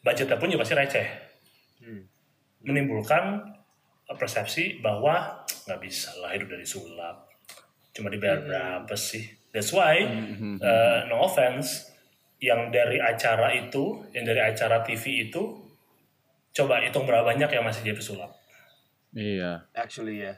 [0.00, 1.06] budgetnya pun juga pasti receh
[1.78, 2.00] Hmm.
[2.64, 3.44] Menimbulkan
[4.08, 7.28] uh, persepsi bahwa nggak bisa lah hidup dari sulap.
[7.94, 9.22] Cuma dibayar berapa sih?
[9.54, 10.58] That's why Mhm.
[10.58, 11.94] uh, no offense
[12.42, 15.42] yang dari acara itu yang dari acara TV itu
[16.50, 18.30] coba hitung berapa banyak yang masih jadi pesulap
[19.14, 19.62] Iya.
[19.72, 20.34] Actually ya.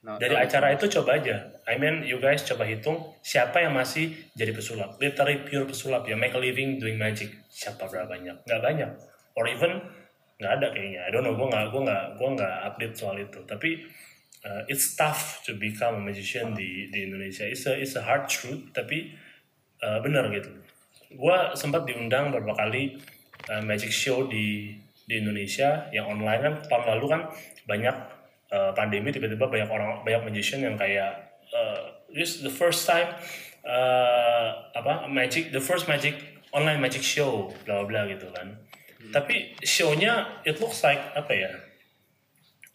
[0.00, 1.50] No, dari no, acara itu coba aja.
[1.66, 4.96] I mean you guys coba hitung siapa yang masih jadi pesulap.
[4.96, 6.06] Literally pure pesulap.
[6.06, 7.34] Ya make a living doing magic.
[7.50, 8.46] Siapa berapa banyak?
[8.46, 8.90] Nggak banyak.
[9.34, 9.82] Or even
[10.40, 11.00] nggak ada kayaknya.
[11.04, 11.36] I don't know.
[11.36, 13.40] Gue nggak gue nggak gue nggak update soal itu.
[13.44, 13.70] Tapi
[14.48, 17.44] uh, it's tough to become a magician di di Indonesia.
[17.44, 19.12] It's a it's a hard truth tapi
[19.84, 20.48] uh, benar gitu.
[21.12, 22.96] Gue sempat diundang beberapa kali
[23.52, 24.74] uh, magic show di
[25.04, 26.54] di Indonesia yang online kan.
[26.64, 27.20] Tahun lalu kan
[27.68, 27.96] banyak
[28.50, 33.12] uh, pandemi tiba-tiba banyak orang banyak magician yang kayak uh, this the first time
[33.68, 36.16] uh, apa magic the first magic
[36.50, 38.58] online magic show bla bla bla gitu kan
[39.08, 41.50] tapi show-nya it looks like apa ya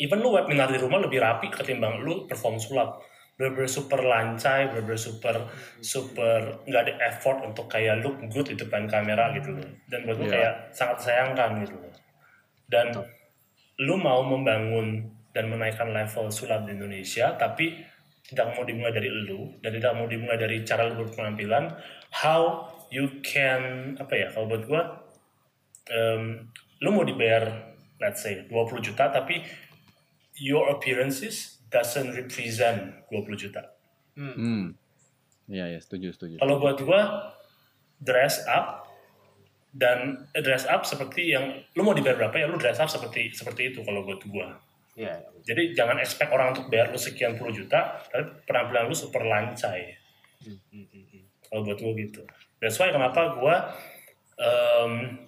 [0.01, 3.05] even lu webinar di rumah lebih rapi ketimbang lu perform sulap
[3.35, 5.35] bener-bener super lancai, bener-bener super
[5.83, 9.67] super nggak ada effort untuk kayak look good di depan kamera gitu loh.
[9.91, 10.31] Dan buat Iya.
[10.31, 11.91] kayak sangat sayangkan gitu loh.
[12.71, 12.95] Dan
[13.83, 15.03] lu mau membangun
[15.35, 17.75] dan menaikkan level sulap di Indonesia, tapi
[18.23, 21.75] tidak mau dimulai dari lu dan tidak mau dimulai dari cara lu berpenampilan,
[22.15, 24.81] how you can apa ya kalau buat gue
[25.91, 26.49] um,
[26.81, 29.41] lu mau dibayar let's say 20 juta tapi
[30.35, 33.61] your appearances doesn't represent 20 juta.
[34.15, 34.75] Hmm.
[35.45, 36.35] Iya, ya, setuju, setuju.
[36.41, 37.31] Kalau buat gua
[38.01, 38.89] dress up
[39.75, 43.75] dan dress up seperti yang lu mau dibayar berapa ya lu dress up seperti seperti
[43.75, 44.55] itu kalau buat gua.
[44.95, 45.19] Iya.
[45.43, 49.99] Jadi jangan expect orang untuk bayar lu sekian puluh juta tapi penampilan lu super lancai.
[50.41, 51.23] Hmm, hmm, hmm, hmm.
[51.51, 52.21] Kalau buat gua gitu.
[52.63, 53.75] That's why kenapa gua
[54.39, 55.24] um,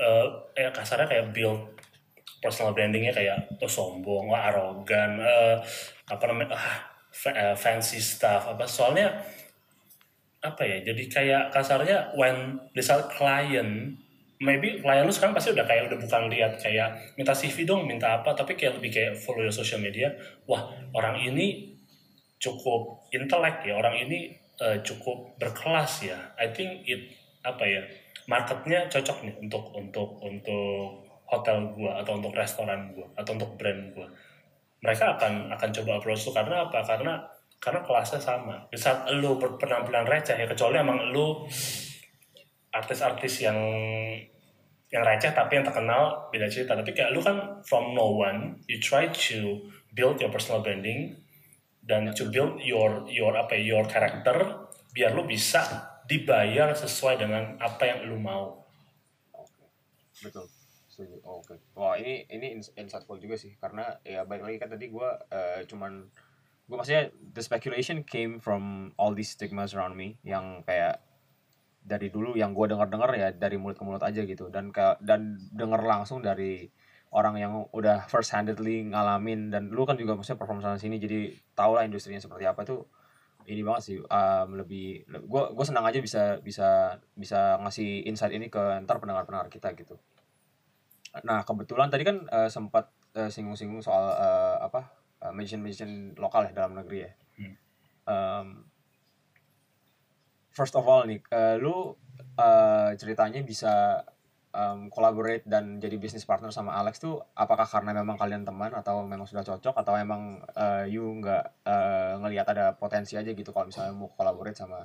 [0.00, 0.26] eh
[0.56, 1.80] ya kasarnya kayak build
[2.40, 5.56] personal brandingnya kayak oh, sombong, wah, arogan, eh,
[6.08, 6.56] apa namanya,
[7.28, 8.64] eh, fancy stuff apa.
[8.64, 9.12] Soalnya
[10.40, 10.80] apa ya?
[10.80, 13.92] Jadi kayak kasarnya when saat klien,
[14.40, 18.24] maybe klien lu sekarang pasti udah kayak udah bukan lihat kayak minta CV dong, minta
[18.24, 20.08] apa, tapi kayak lebih kayak follow your social media.
[20.48, 21.76] Wah orang ini
[22.40, 24.32] cukup intelek ya, orang ini
[24.64, 26.16] eh, cukup berkelas ya.
[26.40, 27.82] I think it apa ya
[28.30, 33.90] marketnya cocok nih untuk untuk untuk hotel gua atau untuk restoran gua atau untuk brand
[33.90, 34.06] gua.
[34.86, 36.78] Mereka akan akan coba approach lu karena apa?
[36.86, 37.18] Karena
[37.58, 38.62] karena kelasnya sama.
[38.70, 41.42] Saat lu berpenampilan receh ya kecuali emang lu
[42.70, 43.58] artis-artis yang
[44.90, 46.78] yang receh tapi yang terkenal beda cerita.
[46.78, 49.58] Tapi kayak lu kan from no one you try to
[49.90, 51.18] build your personal branding
[51.82, 54.38] dan to build your your apa ya, your character
[54.94, 58.60] biar lu bisa dibayar sesuai dengan apa yang lu mau
[60.20, 60.44] Betul.
[60.90, 61.16] Setuju.
[61.24, 61.56] Oh, Oke.
[61.78, 65.64] Wah, ini ini ins- insightful juga sih karena ya baik lagi kan tadi gua eh,
[65.64, 66.10] cuman
[66.70, 71.02] gue maksudnya the speculation came from all these stigmas around me yang kayak
[71.82, 75.40] dari dulu yang gue dengar-dengar ya dari mulut ke mulut aja gitu dan ke dan
[75.50, 76.70] dengar langsung dari
[77.10, 81.34] orang yang udah first handedly ngalamin dan lu kan juga maksudnya perform sana sini jadi
[81.58, 82.86] tau lah industrinya seperti apa tuh
[83.46, 88.52] ini banget sih um, lebih gue gue senang aja bisa bisa bisa ngasih insight ini
[88.52, 89.96] ke ntar pendengar-pendengar kita gitu
[91.24, 94.94] nah kebetulan tadi kan eh, sempat eh, singgung-singgung soal eh, apa
[95.26, 97.56] uh, magician-magician lokal ya dalam negeri ya Hmm.
[98.04, 98.46] Um,
[100.52, 101.96] first of all nih eh, lu
[102.36, 104.04] eh, ceritanya bisa
[104.50, 109.02] um, collaborate dan jadi business partner sama Alex tuh apakah karena memang kalian teman atau
[109.06, 109.74] memang sudah cocok?
[109.78, 114.58] Atau emang eh, you nggak eh, ngelihat ada potensi aja gitu kalau misalnya mau collaborate
[114.58, 114.82] sama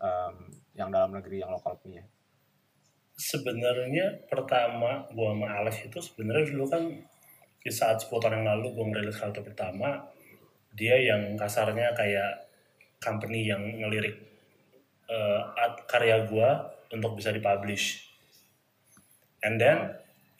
[0.00, 0.34] um,
[0.76, 2.04] yang dalam negeri yang lokal punya?
[3.16, 6.82] Sebenarnya pertama gua sama Alex itu sebenarnya dulu kan
[7.60, 10.00] di saat 10 tahun yang lalu gua ngerilis kartu pertama
[10.72, 12.48] dia yang kasarnya kayak
[13.02, 14.16] company yang ngelirik
[15.58, 18.09] art- karya gua untuk bisa dipublish
[19.46, 19.78] and then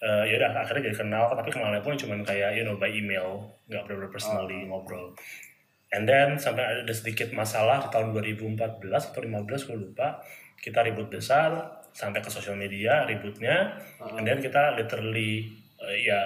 [0.01, 3.53] eh, ya udah akhirnya jadi kenal tapi kenalnya pun cuma kayak you know by email
[3.69, 5.13] nggak benar-benar personally ngobrol.
[5.91, 10.23] And then sampai ada sedikit masalah di tahun 2014 atau 15 gue lupa
[10.63, 13.75] kita ribut besar sampai ke sosial media ributnya.
[13.99, 15.51] And then kita literally
[15.83, 16.21] eh, ya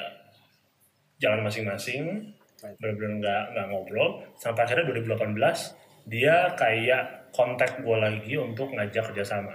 [1.18, 2.81] jalan masing-masing Right.
[2.81, 4.11] benar-benar nggak nggak ngobrol.
[4.41, 9.53] Sampai akhirnya 2018 dia kayak kontak gue lagi untuk ngajak kerjasama.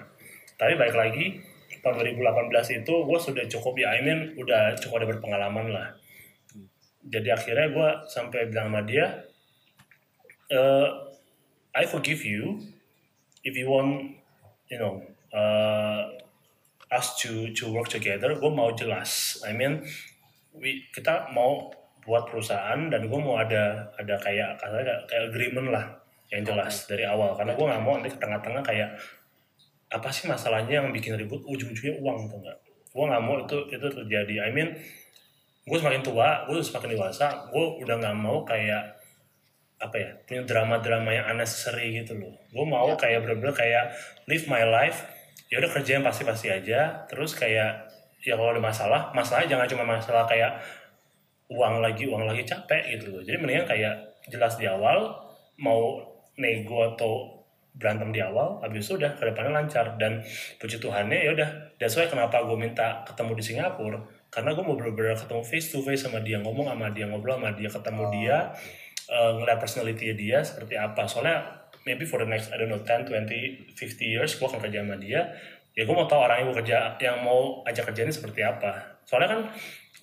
[0.59, 1.25] Tapi baik lagi
[1.81, 5.87] tahun 2018 itu gue sudah cukup ya I mean udah cukup ada berpengalaman lah.
[7.05, 9.05] Jadi akhirnya gue sampai bilang sama dia
[10.51, 10.87] eh,
[11.73, 12.59] I forgive you
[13.45, 14.19] if you want
[14.67, 14.99] you know
[15.33, 16.09] uh,
[16.89, 18.35] us to to work together.
[18.37, 19.85] Gue mau jelas I mean
[20.53, 21.71] we, kita mau
[22.03, 25.85] buat perusahaan dan gue mau ada ada kayak kayak, kayak agreement lah
[26.33, 27.37] yang jelas dari awal.
[27.37, 28.89] Karena gue nggak mau nanti ke tengah-tengah kayak
[29.89, 31.41] apa sih masalahnya yang bikin ribut?
[31.49, 32.57] Ujung-ujungnya uang tuh nggak?
[32.93, 34.35] Gue nggak mau itu itu terjadi.
[34.45, 34.69] I mean
[35.69, 38.97] gue semakin tua gue semakin dewasa gue udah nggak mau kayak
[39.79, 42.33] apa ya punya drama-drama yang unnecessary gitu loh.
[42.53, 43.93] Gue mau kayak bener-bener kayak
[44.29, 45.05] live my life
[45.49, 47.05] ya udah kerja yang pasti-pasti aja.
[47.09, 50.59] Terus kayak ya kalau ada masalah masalahnya jangan cuma masalah kayak
[51.49, 53.21] uang lagi uang lagi capek gitu loh.
[53.25, 53.93] Jadi mendingan kayak
[54.29, 55.15] jelas di awal
[55.57, 55.97] mau
[56.37, 57.38] nego atau
[57.75, 59.95] berantem di awal habis itu udah ke depannya lancar.
[59.95, 60.23] Dan
[60.59, 63.99] puji Tuhannya ya udah that's why kenapa gue minta ketemu di Singapura
[64.29, 67.49] karena gue mau bener-bener ketemu face to face sama dia ngomong sama dia ngobrol sama
[67.57, 68.37] dia ketemu dia
[69.09, 71.09] eh, ngeliat personality dia seperti apa.
[71.09, 74.85] Soalnya maybe for the next I don't know 10, 20, 50 years gue akan kerja
[74.85, 75.33] sama dia.
[75.73, 79.01] Ya gue mau tahu orang yang gue kerja yang mau ajak kerja ini seperti apa.
[79.07, 79.41] Soalnya kan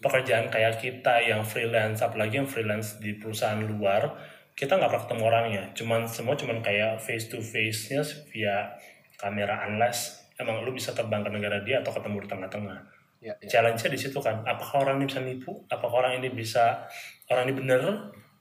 [0.00, 4.12] pekerjaan kayak kita yang freelance apalagi yang freelance di perusahaan luar
[4.56, 5.64] kita nggak pernah ketemu orangnya.
[5.76, 8.00] Cuman semua cuman kayak face to face nya
[8.32, 8.72] via
[9.20, 12.78] kamera unless emang lu bisa terbang ke negara dia atau ketemu di tengah-tengah.
[13.16, 13.48] Ya, ya.
[13.48, 15.52] challenge-nya di situ kan apakah orang ini bisa nipu?
[15.68, 16.88] Apakah orang ini bisa
[17.28, 17.82] orang ini bener?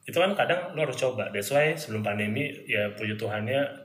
[0.07, 1.27] Itu kan kadang lo harus coba.
[1.35, 3.83] That's why sebelum pandemi ya puji Tuhannya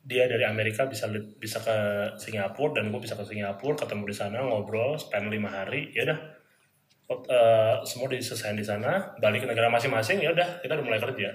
[0.00, 1.06] dia dari Amerika bisa
[1.38, 1.76] bisa ke
[2.18, 6.18] Singapura dan gue bisa ke Singapura ketemu di sana ngobrol spend lima hari ya udah.
[7.10, 11.34] Eh, semua diselesaikan di sana balik ke negara masing-masing ya udah kita udah mulai kerja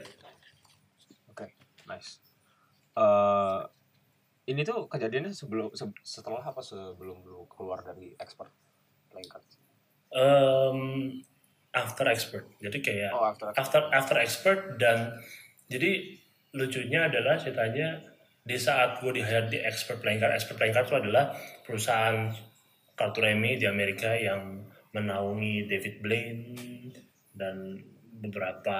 [1.85, 2.19] nice.
[2.95, 3.61] Eh
[4.45, 8.53] ini tuh kejadiannya sebelum se- setelah apa sebelum lu keluar dari expert
[9.09, 9.57] playing cards?
[10.13, 10.79] Em,
[11.73, 13.59] after expert jadi kayak Oh, after expert.
[13.59, 15.17] after after expert dan
[15.67, 16.15] jadi
[16.53, 17.99] lucunya adalah ceritanya
[18.45, 21.33] di saat gue di hire di expert playing card expert playing card itu adalah
[21.65, 22.29] perusahaan
[22.93, 24.61] kartu remi di Amerika yang
[24.93, 26.41] menaungi David Blaine
[27.35, 27.75] dan
[28.21, 28.77] beberapa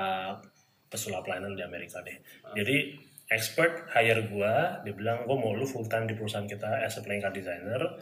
[0.95, 2.15] pesulap lainnya di Amerika deh.
[2.55, 2.95] Jadi
[3.27, 4.53] expert hire gue
[4.87, 7.99] dia bilang gue mau lu full time di perusahaan kita as a playing card designer.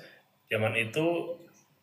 [0.47, 1.05] Zaman itu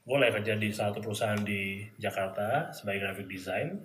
[0.06, 3.82] gue lagi kerja di satu perusahaan di Jakarta sebagai graphic design.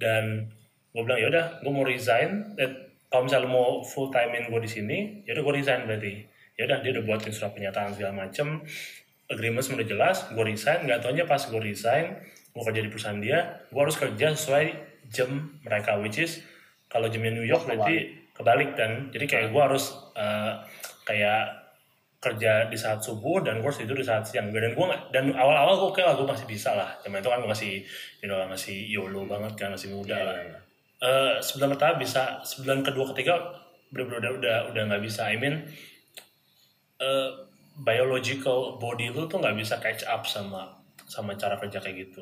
[0.00, 0.48] Dan
[0.96, 2.56] gue bilang ya udah gue mau resign.
[2.56, 6.14] Dan kalau misalnya mau full timein gue di sini ya udah gue resign berarti.
[6.56, 8.64] Ya udah dia udah buatin surat pernyataan segala macem.
[9.30, 10.88] Agreement semua udah jelas gue resign.
[10.88, 12.18] Nggak taunya pas gue resign
[12.50, 14.66] gue kerja di perusahaan dia gue harus kerja sesuai
[15.10, 16.40] jam mereka which is
[16.90, 20.54] kalau jamnya New York Oh, berarti kebalik dan jadi kayak gue harus eh,
[21.06, 21.60] kayak
[22.20, 24.52] kerja di saat subuh dan gue tidur di saat siang.
[24.52, 26.92] Dan gue dan awal-awal gue oke lah gue masih bisa lah.
[27.00, 27.72] Zaman itu kan gue masih
[28.20, 30.36] you know, masih yolo banget kan masih muda lah.
[31.00, 33.40] Eh, sebulan pertama bisa sebulan kedua ketiga
[33.88, 35.32] bener-bener udah udah udah nggak bisa.
[35.32, 35.64] I mean
[37.00, 37.28] eh,
[37.80, 40.76] biological body lu tuh nggak bisa catch up sama
[41.08, 42.20] sama cara kerja kayak gitu.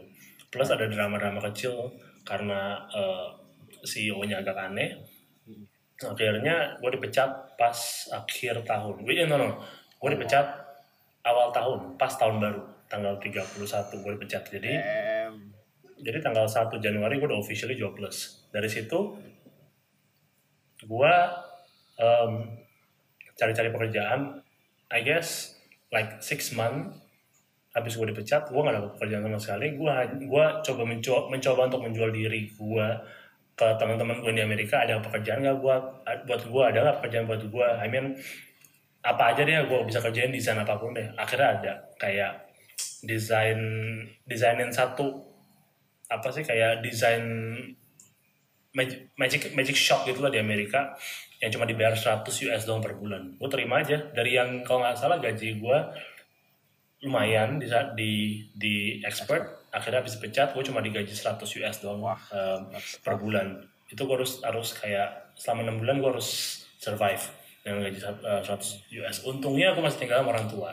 [0.48, 1.90] Plus ada drama-drama kecil
[2.28, 3.28] karena eh,
[3.88, 5.00] CEO-nya agak aneh
[5.98, 7.78] akhirnya gue dipecat pas
[8.12, 9.58] akhir tahun Wih, no, no.
[9.98, 10.46] gue dipecat
[11.26, 13.64] awal tahun pas tahun baru tanggal 31
[14.04, 14.72] gue dipecat jadi
[15.28, 15.52] Em,
[15.98, 18.46] jadi tanggal 1 Januari gue udah officially jobless.
[18.54, 19.18] Dari situ
[20.86, 21.14] gue
[21.98, 22.32] em,
[23.34, 24.40] cari-cari pekerjaan.
[24.88, 25.58] I guess
[25.92, 26.96] like six month
[27.78, 29.66] habis gue dipecat, gue gak dapet pekerjaan sama sekali.
[29.78, 29.92] Gue
[30.26, 32.88] gua coba mencoba, mencoba untuk menjual diri gue
[33.58, 35.82] ke teman-teman gue di Amerika ada pekerjaan gak buat
[36.30, 38.14] buat gue ada gak pekerjaan buat gue I mean
[39.02, 41.06] apa aja deh gue bisa kerjain desain apa pun deh.
[41.18, 42.50] Akhirnya ada kayak
[43.02, 43.58] desain
[44.26, 45.26] desainin satu
[46.10, 47.24] apa sih kayak desain
[48.74, 50.94] magic magic, shop gitu lah di Amerika
[51.42, 53.38] yang cuma dibayar 100 US doang per bulan.
[53.38, 54.10] Gue terima aja.
[54.10, 55.78] Dari yang kalau nggak salah gaji gue
[56.98, 62.02] lumayan di saat di di expert akhirnya habis pecat gue cuma digaji 100 US doang
[62.02, 62.60] um,
[63.04, 63.62] per bulan.
[63.88, 67.22] Itu gue harus harus kayak selama enam bulan gue harus survive
[67.62, 70.72] dengan gaji uh, 100 US untungnya aku masih tinggal sama orang tua.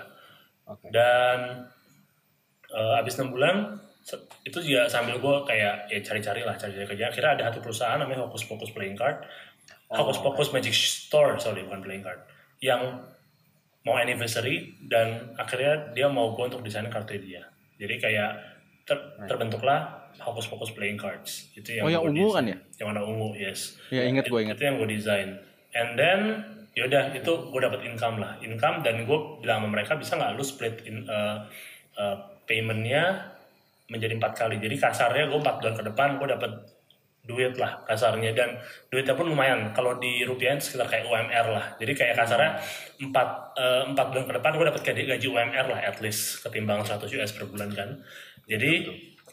[0.65, 0.89] Oke.
[0.89, 1.69] dan
[2.73, 3.77] uh, abis enam bulan
[4.45, 7.09] itu juga sambil gue kayak ya cari-cari lah cari-cari kerja.
[7.09, 9.25] Akhirnya ada satu perusahaan namanya Hocus Pocus Playing Card.
[9.89, 12.21] Hocus Pocus Magic Store sorry bukan Playing Card.
[12.61, 13.01] Yang
[13.85, 17.45] mau anniversary dan akhirnya dia mau gue untuk desain kartu dia
[17.77, 18.31] jadi kayak
[18.85, 21.51] ter- terbentuklah Hocus Pocus Playing Cards.
[21.51, 22.55] Itu yang Oh, yang ungu kan ya?
[22.79, 23.75] yang warna ungu yes.
[23.91, 24.55] Ya inget gue inget.
[24.55, 25.29] itu yang gue desain.
[25.75, 26.19] And then
[26.71, 28.39] yaudah itu gue dapat income lah.
[28.39, 31.43] Income dan gue bilang sama mereka bisa nggak lu split in uh,
[31.99, 32.15] uh,
[32.47, 33.35] paymentnya
[33.91, 34.55] menjadi empat kali?
[34.63, 36.51] Jadi kasarnya gue empat bulan ke depan gue dapat
[37.25, 38.31] duit lah kasarnya.
[38.31, 38.57] Dan
[38.89, 39.73] duitnya pun lumayan.
[39.73, 41.65] Kalau di rupiah sekitar kayak UMR lah.
[41.77, 42.51] Jadi kayak kasarnya
[43.01, 46.81] empat eh, empat bulan ke depan gue dapat kayak gaji UMR lah at least ketimbang
[46.85, 47.89] 100 US per bulan kan.
[48.45, 48.71] Jadi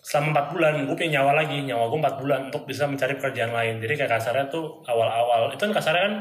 [0.02, 1.58] selama empat bulan gue punya nyawa lagi.
[1.62, 3.78] Nyawa gue empat bulan untuk bisa mencari pekerjaan lain.
[3.78, 5.52] Jadi kayak kasarnya tuh awal-awal.
[5.52, 6.14] Itu kan kasarnya kan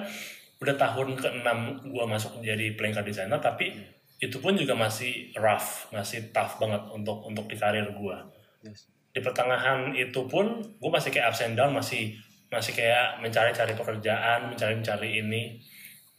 [0.62, 1.50] udah tahun ke-6
[1.90, 3.74] gue masuk jadi playing card designer tapi
[4.22, 8.18] itu pun juga masih rough masih tough banget untuk untuk di karir gue
[8.62, 8.86] Yes.
[9.12, 12.16] Di pertengahan itu pun gue masih kayak ups and down masih
[12.48, 15.60] masih kayak mencari-cari pekerjaan mencari-mencari ini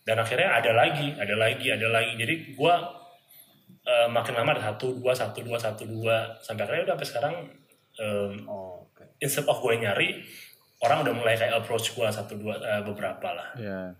[0.02, 2.74] dan akhirnya ada lagi ada lagi ada lagi jadi gue
[3.82, 7.34] eh, makin lama ada satu dua satu dua satu dua sampai akhirnya udah sampai sekarang
[7.94, 9.04] em, Oh, oke.
[9.18, 10.20] instead of gue nyari
[10.80, 13.92] orang udah mulai kayak approach gue satu dua eh, beberapa lah Ya.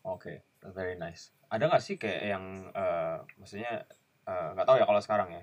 [0.00, 1.28] Oke, that's very nice.
[1.46, 3.84] Ada nggak sih kayak yang eh, maksudnya
[4.24, 5.42] eh, nggak tahu ya kalau sekarang ya.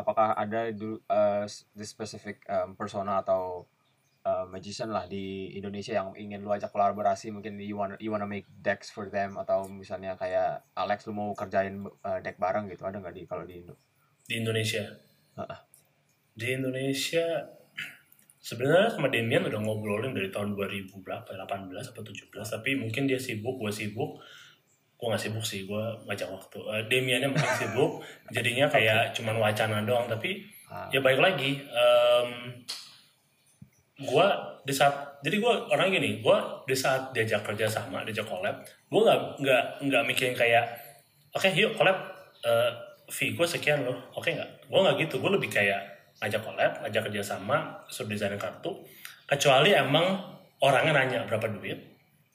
[0.00, 1.44] Apakah ada dulu eh,
[1.76, 3.68] the specific em, persona atau
[4.24, 7.28] eh, magician lah di Indonesia yang ingin lu ajak kolaborasi?
[7.30, 11.30] Mungkin you wanna you wanna make decks for them atau misalnya kayak Alex lu mau
[11.36, 12.88] kerjain eh, deck bareng gitu.
[12.88, 13.76] Ada nggak di kalau di Indo?
[14.30, 14.86] di Indonesia?
[15.34, 15.60] Heeh.
[16.38, 17.26] di Indonesia
[18.38, 21.26] sebenarnya sama Demian udah ngobrolin dari tahun 2000 berapa?
[21.26, 24.22] 18 atau 17 tapi mungkin dia sibuk gue sibuk
[25.00, 26.60] gue gak sibuk sih gue ngajak waktu.
[26.60, 28.04] Eh, Demiannya mungkin sibuk
[28.36, 30.86] jadinya kayak cuman wacana doang tapi Ah.
[30.94, 32.30] ya baik lagi em
[33.98, 34.26] gue
[34.62, 39.00] di saat jadi gue orang gini gue di saat diajak kerja sama diajak collab gue
[39.02, 40.62] nggak nggak nggak mikirin kayak
[41.34, 41.98] oke yuk collab.
[42.46, 42.70] Eh,
[43.10, 44.70] fee gue sekian loh oke nggak?
[44.70, 45.82] Gue nggak gitu gue lebih kayak
[46.22, 48.70] ngajak collab ngajak kerja sama suruh desain kartu
[49.26, 50.22] kecuali emang
[50.62, 51.89] orangnya nanya berapa duit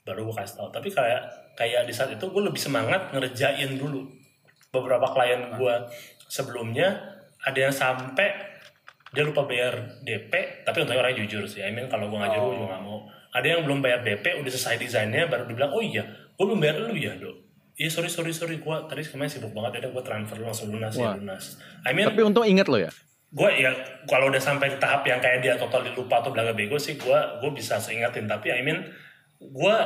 [0.06, 1.22] baru gue kasih tahu tapi kayak
[1.58, 4.06] kayak di saat itu gue lebih semangat ngerjain dulu.
[4.70, 5.76] Beberapa klien gue
[6.30, 6.93] sebelumnya
[7.41, 8.30] ada yang sampai
[9.10, 11.66] dia lupa bayar DP tapi untungnya orangnya jujur sih.
[11.66, 12.99] I mean kalau gue ngajar gue juga gak mau.
[13.34, 16.86] Ada yang belum bayar DP udah selesai desainnya baru dibilang oh iya gue belum bayar
[16.86, 17.36] lu ya dok.
[17.76, 18.62] Iya sorry sorry sorry.
[18.62, 21.16] Gue tadi kemarin sibuk banget ada gue transfer langsung lunas ya Wah.
[21.18, 21.58] lunas.
[21.82, 22.91] I mean Tapi untung inget lo ya.
[23.36, 23.68] gue ya
[24.08, 27.20] kalau udah sampai di tahap yang kayak dia total lupa atau belaga bego sih gue
[27.41, 28.28] gue bisa seingatin.
[28.28, 28.80] Tapi I mean
[29.51, 29.77] gue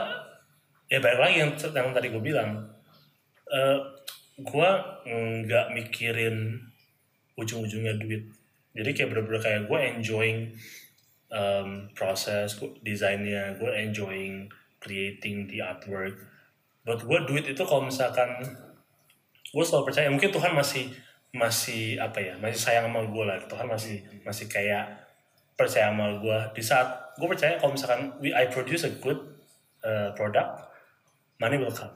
[0.90, 2.70] ya balik lagi yang, yang tadi gue bilang.
[3.50, 3.80] Eh
[4.40, 4.70] gue
[5.08, 6.60] nggak mikirin
[7.36, 8.24] ujung-ujungnya duit.
[8.76, 10.40] Jadi kayak bener-bener kayak gue enjoying
[11.34, 14.48] um, proses desainnya gue enjoying
[14.80, 16.16] creating the artwork.
[16.88, 18.30] Buat gue duit itu kalau misalkan
[19.50, 20.94] gue selalu percaya mungkin Tuhan masih
[21.30, 23.38] masih apa ya masih sayang sama gue lah.
[23.46, 25.10] Tuhan masih masih kayak
[25.60, 26.88] percaya sama gue di saat
[27.20, 29.20] gue percaya kalau misalkan we I produce a good
[29.84, 30.68] uh, product
[31.40, 31.96] money will come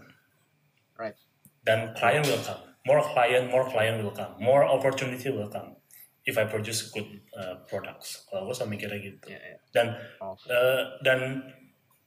[0.94, 1.18] Right.
[1.66, 5.76] dan client will come more client more client will come more opportunity will come
[6.24, 9.58] if I produce good uh, products kalau gue sama mikirnya gitu Ya, ya.
[9.76, 9.88] dan
[10.22, 10.48] Oke.
[10.48, 11.20] eh, dan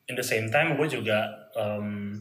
[0.07, 2.21] in the same time gue juga em,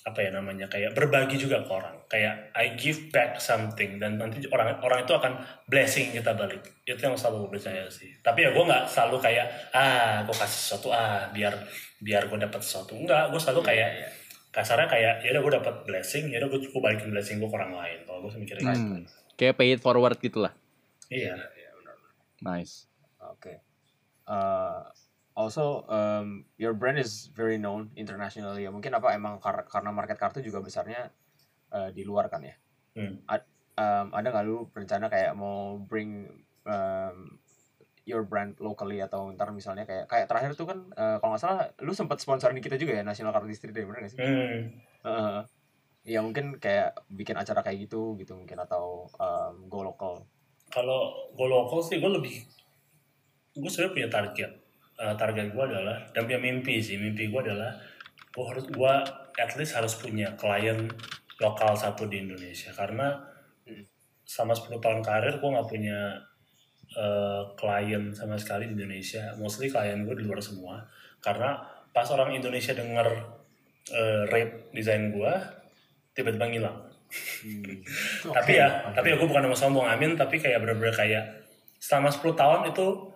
[0.00, 1.96] apa ya namanya kayak berbagi juga ke orang.
[2.08, 4.00] Kayak I give back something.
[4.00, 5.32] Dan nanti orang orang itu akan
[5.68, 6.64] blessing kita balik.
[6.88, 8.08] Itu yang selalu gue percaya sih.
[8.24, 11.52] Tapi ya gue nggak selalu kayak ah gue kasih sesuatu ah biar
[12.00, 12.96] biar gue dapat sesuatu.
[12.96, 13.90] Enggak gue selalu kayak
[14.50, 17.56] kasarnya kayak ya udah gue dapat blessing ya udah gue gue balikin blessing gue ke
[17.60, 17.98] orang lain.
[18.08, 18.80] Kalau gue mikirnya gitu.
[18.80, 19.04] Hmm.
[19.36, 20.52] Kayak pay it forward gitu lah.
[21.10, 21.36] iya.
[22.40, 22.88] Nice.
[23.36, 23.60] Okay.
[24.24, 24.80] Uh,
[25.40, 28.68] also, um, your brand is very known internationally.
[28.68, 31.08] Ya mungkin apa emang kar- karena market kartu juga besarnya
[31.72, 32.54] uh, di luar kan ya.
[32.92, 33.24] Hmm.
[33.24, 33.48] Ad-
[33.80, 36.28] um, ada nggak lu rencana kayak mau bring
[36.68, 37.40] um,
[38.04, 41.70] your brand locally atau ntar misalnya kayak kayak terakhir tuh kan uh, kalau nggak salah
[41.80, 44.18] lu sempat sponsorin kita juga ya National Card District Day bener nggak sih?
[44.20, 44.58] hmm.
[45.00, 45.40] Uh,
[46.04, 50.24] ya mungkin kayak bikin acara kayak gitu gitu mungkin atau um, go local.
[50.70, 52.46] kalau gue lokal sih gue lebih
[53.58, 54.50] gue sebenarnya punya target
[55.00, 57.72] Eh, target gue adalah dan punya mimpi sih mimpi gue adalah
[58.36, 58.92] gue harus gue
[59.40, 60.76] at least harus punya klien
[61.40, 62.68] lokal satu di Indonesia.
[62.76, 63.16] Karena
[64.20, 66.20] sama 10 tahun karir gue nggak punya
[66.92, 69.32] eh, klien sama sekali di Indonesia.
[69.40, 70.84] Mostly klien gue di luar semua.
[71.24, 71.56] Karena
[71.96, 73.08] pas orang Indonesia denger
[73.96, 75.32] eh, rate desain gue
[76.12, 76.76] tiba-tiba ngilang.
[78.36, 80.12] Tapi ya tapi ya gue bukan mau sombong amin.
[80.12, 81.24] Tapi kayak bener-bener kayak
[81.80, 83.09] selama 10 tahun itu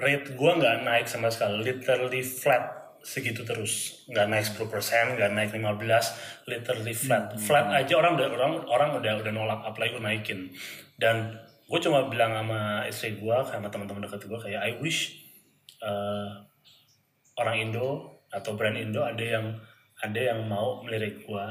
[0.00, 1.64] rate gue nggak naik sama sekali.
[1.64, 4.04] Literally flat segitu terus.
[4.10, 7.36] Nggak naik 10% nggak naik 15 literally flat.
[7.38, 10.40] Flat aja orang udah orang orang udah udah nolak apalagi gue naikin.
[10.96, 11.36] Dan
[11.66, 15.18] gue cuma bilang sama istri gue sama teman-teman dekat gue kayak I wish
[15.82, 16.30] eh,
[17.36, 19.46] orang Indo atau brand Indo ada yang
[20.02, 21.46] ada yang mau melirik gue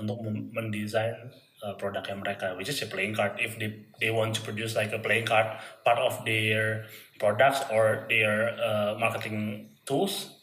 [0.00, 1.28] untuk mendesain
[1.64, 3.36] uh, produknya mereka which is a playing card.
[3.40, 6.88] If they they want to produce like a playing card part of their
[7.20, 10.40] products or their uh, marketing tools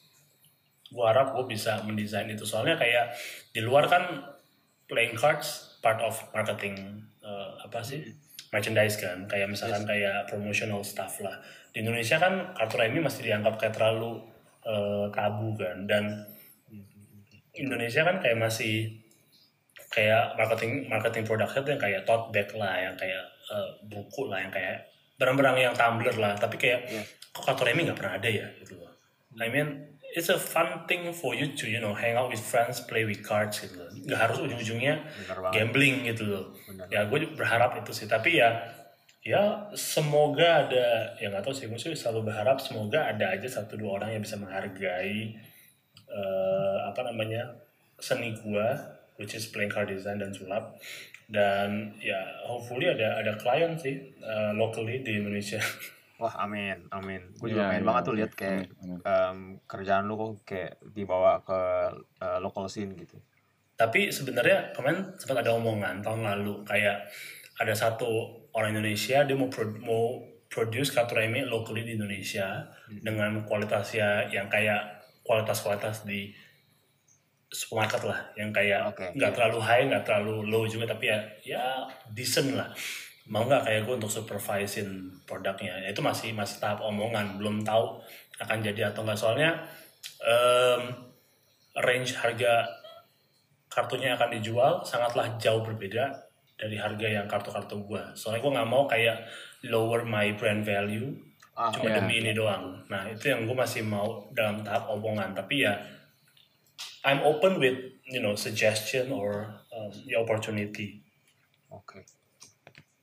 [0.87, 2.47] gua harap gue bisa mendesain itu.
[2.47, 3.11] Soalnya kayak
[3.51, 4.23] di luar kan
[4.87, 8.07] playing cards part of marketing uh, apa sih?
[8.55, 9.27] Merchandise kan.
[9.27, 11.35] Kayak misalkan kayak promotional stuff lah.
[11.75, 14.23] Di Indonesia kan kartu remi masih dianggap kayak terlalu
[14.63, 15.83] eh, tabu kan.
[15.83, 16.23] Dan
[17.59, 19.03] Indonesia kan kayak masih
[19.87, 24.43] kayak marketing marketing produknya tuh yang kayak tote bag lah yang kayak eh, buku lah
[24.43, 26.33] yang kayak barang-barang yang tumbler lah.
[26.35, 27.01] Tapi kayak Iya.
[27.33, 28.91] kok kartu remi nggak pernah ada ya gitu loh.
[29.37, 32.81] I mean it's a fun thing for you to you know hang out with friends
[32.83, 33.77] play with cards gitu.
[33.77, 34.93] Loh nggak harus ujung-ujungnya
[35.51, 36.45] gambling gitu loh.
[36.67, 36.85] Bener.
[36.89, 38.07] ya gue berharap itu sih.
[38.09, 38.49] Tapi ya
[39.23, 43.75] ya semoga ada ya nggak tahu sih gue sih selalu berharap semoga ada aja satu
[43.75, 45.35] dua orang yang bisa menghargai
[46.07, 47.43] eh, apa namanya
[47.99, 48.71] seni gua
[49.19, 50.77] which is playing card design dan sulap
[51.27, 55.59] dan ya hopefully ada ada klien sih eh, locally di Indonesia
[56.17, 57.21] Wah, amin, amin.
[57.37, 58.99] Gue juga Iya, pengen iya, banget tuh amin, lihat kayak amin, amin.
[59.05, 59.37] em,
[59.69, 61.59] kerjaan lu kok kayak dibawa ke
[62.19, 63.17] eh, local scene gitu.
[63.77, 67.05] tapi sebenarnya kemarin sempat ada omongan tahun lalu kayak
[67.61, 68.09] ada satu
[68.57, 70.17] orang Indonesia dia mau pro- mau
[70.49, 72.65] produce kartu remi locally di Indonesia
[73.05, 74.81] dengan kualitasnya yang kayak
[75.21, 76.33] kualitas-kualitas di
[77.47, 79.35] supermarket lah yang kayak nggak iya.
[79.35, 81.63] terlalu high nggak terlalu low juga tapi ya ya
[82.11, 82.67] decent lah
[83.27, 87.99] mau nggak kayak gue untuk supervisin produknya Ya, itu masih masih tahap omongan belum tahu
[88.39, 89.51] akan jadi atau nggak soalnya
[90.23, 90.81] em,
[91.75, 92.67] range harga
[93.67, 96.27] kartunya akan dijual sangatlah jauh berbeda
[96.57, 98.09] dari harga yang kartu-kartu gua.
[98.17, 99.27] Soalnya gua nggak mau kayak
[99.69, 101.13] lower my brand value
[101.57, 102.85] Ah, cuma iya, demi ini doang.
[102.85, 105.33] Nah itu yang gua masih mau dalam tahap omongan.
[105.33, 105.73] Tapi ya
[107.07, 110.99] I'm open with you know suggestion or um, the opportunity.
[111.71, 112.03] Oke.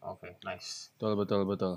[0.05, 0.93] Oke, nice.
[1.01, 1.73] Betul betul betul.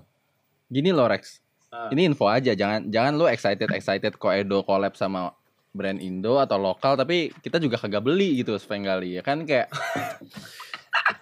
[0.67, 1.39] Gini loh Rex.
[1.71, 1.87] Ah.
[1.87, 5.31] Ini info aja, jangan jangan lu excited excited kok Edo collab sama
[5.71, 9.69] brand Indo atau lokal tapi kita juga kagak beli gitu Svengali ya kan kayak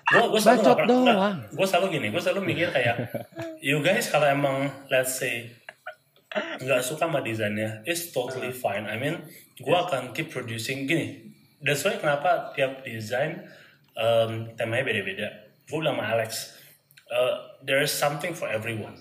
[0.06, 1.38] Gua gua selalu Bacot nggak pernah- doang.
[1.58, 2.96] Gua selalu gini, gua selalu mikir kayak
[3.60, 5.50] you guys kalau emang let's say
[6.36, 8.86] nggak suka sama desainnya, it's totally fine.
[8.86, 9.24] I mean,
[9.64, 11.32] gua akan keep producing gini.
[11.64, 13.48] That's why kenapa tiap desain
[13.98, 15.28] um, temanya beda-beda.
[15.66, 16.54] Gue bilang sama Alex,
[17.10, 18.94] uh, there is something for everyone.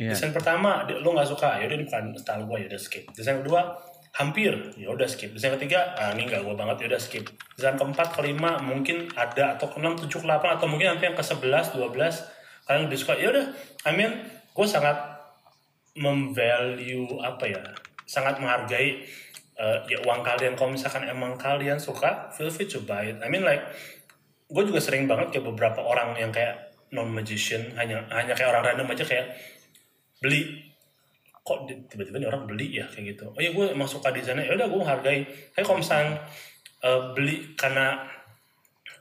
[0.00, 0.16] Iya.
[0.16, 3.04] Desain pertama, lo nggak suka, yaudah ini bukan style gue, yaudah skip.
[3.12, 3.76] Desain kedua,
[4.16, 4.50] hampir,
[4.80, 5.36] yaudah skip.
[5.36, 7.28] Desain ketiga, ah, ini nggak gue banget, yaudah skip.
[7.54, 11.22] Desain keempat, kelima, mungkin ada, atau keenam, tujuh, ke delapan, atau mungkin nanti yang ke
[11.22, 12.24] sebelas, dua belas,
[12.64, 13.52] kalian lebih suka, yaudah.
[13.84, 14.24] I mean,
[14.56, 14.96] gue sangat
[15.94, 17.62] memvalue apa ya,
[18.02, 19.04] sangat menghargai
[19.58, 20.54] eh, ya uang kalian.
[20.58, 23.18] Kalau misalkan emang kalian suka, feel free to buy it.
[23.22, 23.62] I mean like,
[24.50, 28.70] gue juga sering banget kayak beberapa orang yang kayak non magician hanya hanya kayak orang
[28.70, 29.34] random aja kayak
[30.22, 30.62] beli
[31.44, 34.56] kok tiba-tiba nih orang beli ya kayak gitu oh iya gue emang suka desainnya ya
[34.56, 35.20] udah gue menghargai
[35.52, 36.22] tapi kalau misalnya
[36.80, 38.08] eh, beli karena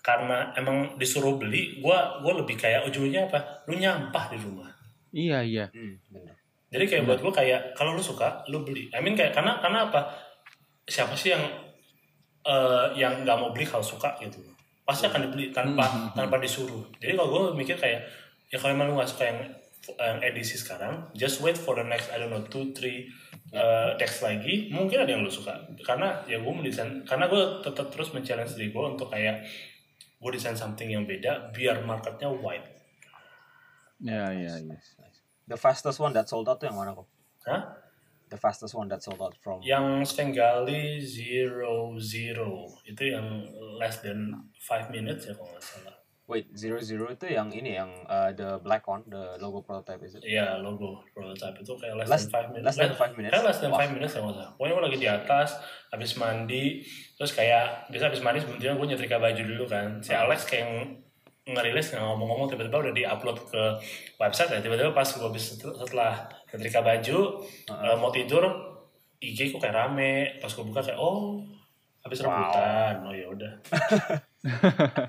[0.03, 4.69] karena emang disuruh beli gue gue lebih kayak ujungnya apa lu nyampah di rumah
[5.15, 5.65] iya iya.
[5.71, 6.35] Hmm, bener.
[6.67, 9.87] jadi kayak buat gue kayak kalau lu suka lu beli I mean kayak karena karena
[9.87, 10.01] apa
[10.87, 11.43] siapa sih yang
[12.43, 14.39] eh, yang nggak mau beli kalau suka gitu
[14.83, 18.03] pasti akan dibeli tanpa tanpa disuruh jadi kalau gue mikir kayak
[18.51, 19.39] ya kalau emang lu nggak suka yang
[19.99, 23.07] yang edisi sekarang just wait for the next I don't know two three
[23.55, 27.91] uh, text lagi mungkin ada yang lu suka karena ya gue mendesain karena gue tetap
[27.91, 29.43] terus men-challenge diri gue untuk kayak
[30.23, 32.73] gue desain something yang beda biar marketnya wide
[34.03, 34.75] Iya iya iya.
[34.75, 35.19] Nice, nice.
[35.47, 37.07] The fastest one that sold out tuh yang mana kok?
[37.47, 37.61] Hah?
[38.33, 43.45] The fastest one that sold out from yang Svengali zero zero itu yang
[43.77, 47.91] less than 5 minutes ya kalau nggak salah Wait, zero zero itu yang ini yang
[48.07, 50.23] uh, the black one, the logo prototype is it?
[50.23, 53.31] Iya logo prototype itu kayak less, Less- than 5 minutes less than five minutes?
[53.35, 53.71] kayak less than.
[53.75, 55.49] 5 minutes ya nggak salah pokoknya gue lagi di atas
[55.91, 56.63] habis mandi
[57.13, 60.23] terus kayak biasa habis mandi sebelumnya gue nyetrika baju dulu kan si Ah.
[60.23, 61.02] Alex kayak
[61.45, 63.63] ngerilis nggak ngomong-ngomong tiba-tiba udah di-upload ke
[64.17, 64.59] website ya.
[64.59, 67.19] Tiba-tiba pas gue habis setel- setelah nyetrika baju
[67.67, 68.43] eh, mau tidur
[69.17, 70.13] IG kok kayak rame.
[70.37, 71.43] Pas gue buka kayak oh
[71.99, 72.27] habis Wow.
[72.29, 72.93] rebutan.
[73.01, 73.51] Oh ya udah.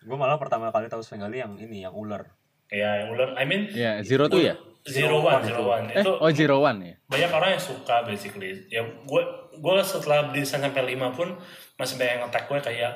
[0.00, 2.24] Gue malah pertama kali tahu Svengali yang ini, yang ular.
[2.64, 3.28] kayak yang ular.
[3.34, 4.52] I mean Iya, zero tuh ya?
[4.84, 5.88] zero one zero one.
[5.90, 6.94] Eh, itu oh zero one ya.
[7.06, 8.68] banyak orang yang suka basically.
[8.68, 9.22] Ya gue
[9.54, 11.32] gue setelah beli sampai 5 pun
[11.74, 12.92] masih banyak yang nge-tag gue kayak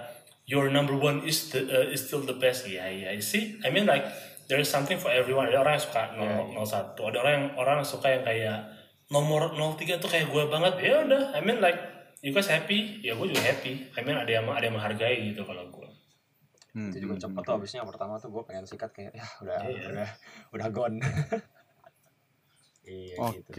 [0.53, 2.69] your number one is the uh, is still the best.
[2.69, 4.05] Ya ya you see I mean like
[4.53, 5.49] there is something for everyone.
[5.49, 8.59] Ada orang yang suka Iya, 001 ada orang yang orang yang suka yang kayak
[9.09, 10.75] nomor 03 tuh kayak gue banget.
[10.85, 11.81] Ya udah I mean like
[12.21, 13.01] you guys happy?
[13.01, 13.89] Ya gue juga happy.
[13.97, 15.89] I mean ada yang ada yang menghargai gitu kalau gue.
[16.73, 19.59] Hmm, Itu juga cepet tuh abisnya yang pertama tuh gue pengen sikat kayak ya udah
[19.65, 19.85] Iya.
[19.93, 20.09] udah
[20.53, 20.97] udah gone.
[22.89, 23.41] iya Oke.
[23.41, 23.51] gitu.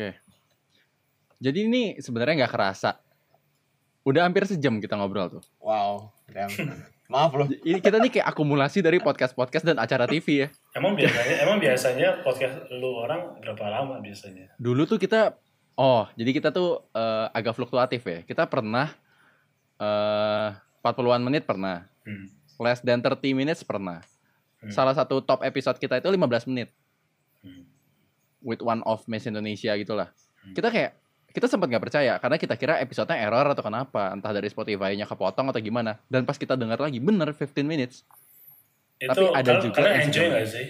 [1.44, 2.92] Jadi ini sebenarnya nggak kerasa
[4.04, 5.44] Udah hampir sejam kita ngobrol tuh.
[5.64, 6.52] Wow, damn.
[7.08, 7.48] Maaf loh.
[7.68, 10.48] Ini kita nih kayak akumulasi dari podcast-podcast dan acara TV ya.
[10.76, 14.52] Emang biasanya emang biasanya podcast lu orang berapa lama biasanya?
[14.60, 15.40] Dulu tuh kita
[15.80, 18.20] oh, jadi kita tuh eh, agak fluktuatif ya.
[18.28, 18.92] Kita pernah
[19.80, 20.50] eh
[20.84, 21.88] 40-an menit pernah.
[22.04, 22.28] Hmm.
[22.60, 24.04] Less than 30 minutes pernah.
[24.60, 24.72] Hmm.
[24.72, 26.72] Salah satu top episode kita itu 15 menit
[27.44, 27.68] Hmm.
[28.40, 30.08] with one of Miss Indonesia gitulah.
[30.44, 30.56] Hmm.
[30.56, 30.96] Kita kayak
[31.34, 35.50] kita sempat nggak percaya karena kita kira episodenya error atau kenapa, entah dari Spotify-nya kepotong
[35.50, 35.98] atau gimana.
[36.06, 38.06] Dan pas kita dengar lagi bener 15 minutes.
[38.96, 40.66] Itu Tapi ada kal- juga kalian yang enjoy gak sih?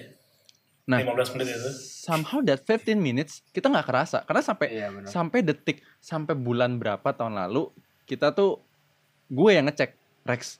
[0.84, 1.00] Nah.
[1.00, 1.70] 15 menit itu.
[2.04, 7.08] Somehow that 15 minutes kita nggak kerasa karena sampai Iya sampai detik sampai bulan berapa
[7.08, 7.72] tahun lalu
[8.04, 8.60] kita tuh
[9.28, 10.60] gue yang ngecek Rex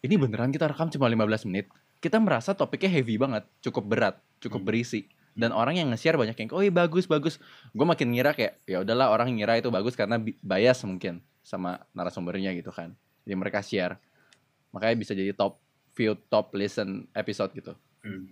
[0.00, 1.66] ini beneran kita rekam cuma 15 menit
[1.98, 4.70] kita merasa topiknya heavy banget cukup berat cukup Hmm.
[5.34, 7.42] Dan orang yang nge-share banyak yang oh iya bagus bagus.
[7.74, 11.82] Gue makin ngira kayak ya udahlah orang ngira itu bagus karena bi- bias mungkin sama
[11.90, 12.94] narasumbernya gitu kan.
[13.26, 13.98] Jadi mereka share.
[14.70, 15.58] Makanya bisa jadi top
[15.94, 17.74] view top listen episode gitu.
[18.04, 18.28] Hmm.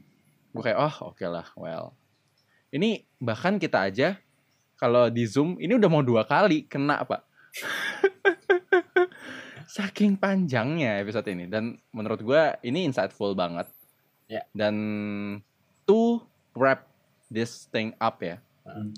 [0.52, 1.96] gue kayak oh oke lah well.
[2.68, 4.20] Ini bahkan kita aja
[4.76, 7.24] kalau di zoom ini udah mau dua kali kena pak.
[9.72, 11.48] Saking panjangnya episode ini.
[11.48, 13.64] Dan menurut gue ini insightful banget.
[14.32, 14.48] Ya.
[14.56, 14.72] dan
[15.84, 16.24] to
[16.56, 16.88] wrap
[17.32, 18.92] this thing up ya Hmm.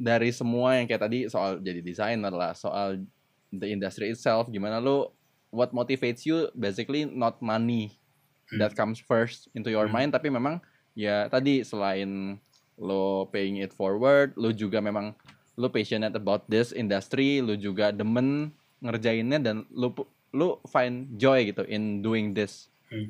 [0.00, 3.00] dari semua yang kayak tadi soal jadi desainer lah soal
[3.52, 5.08] the industry itself gimana lu
[5.48, 7.96] what motivates you basically not money
[8.50, 8.58] Hmm.
[8.58, 9.94] that comes first into your Hmm.
[9.96, 10.58] mind tapi memang
[10.92, 12.40] ya tadi selain
[12.74, 15.14] lo paying it forward lo juga memang
[15.54, 19.92] lo passionate about this industry lo juga demen ngerjainnya dan lo
[20.32, 23.06] lo find joy gitu in doing this Hmm.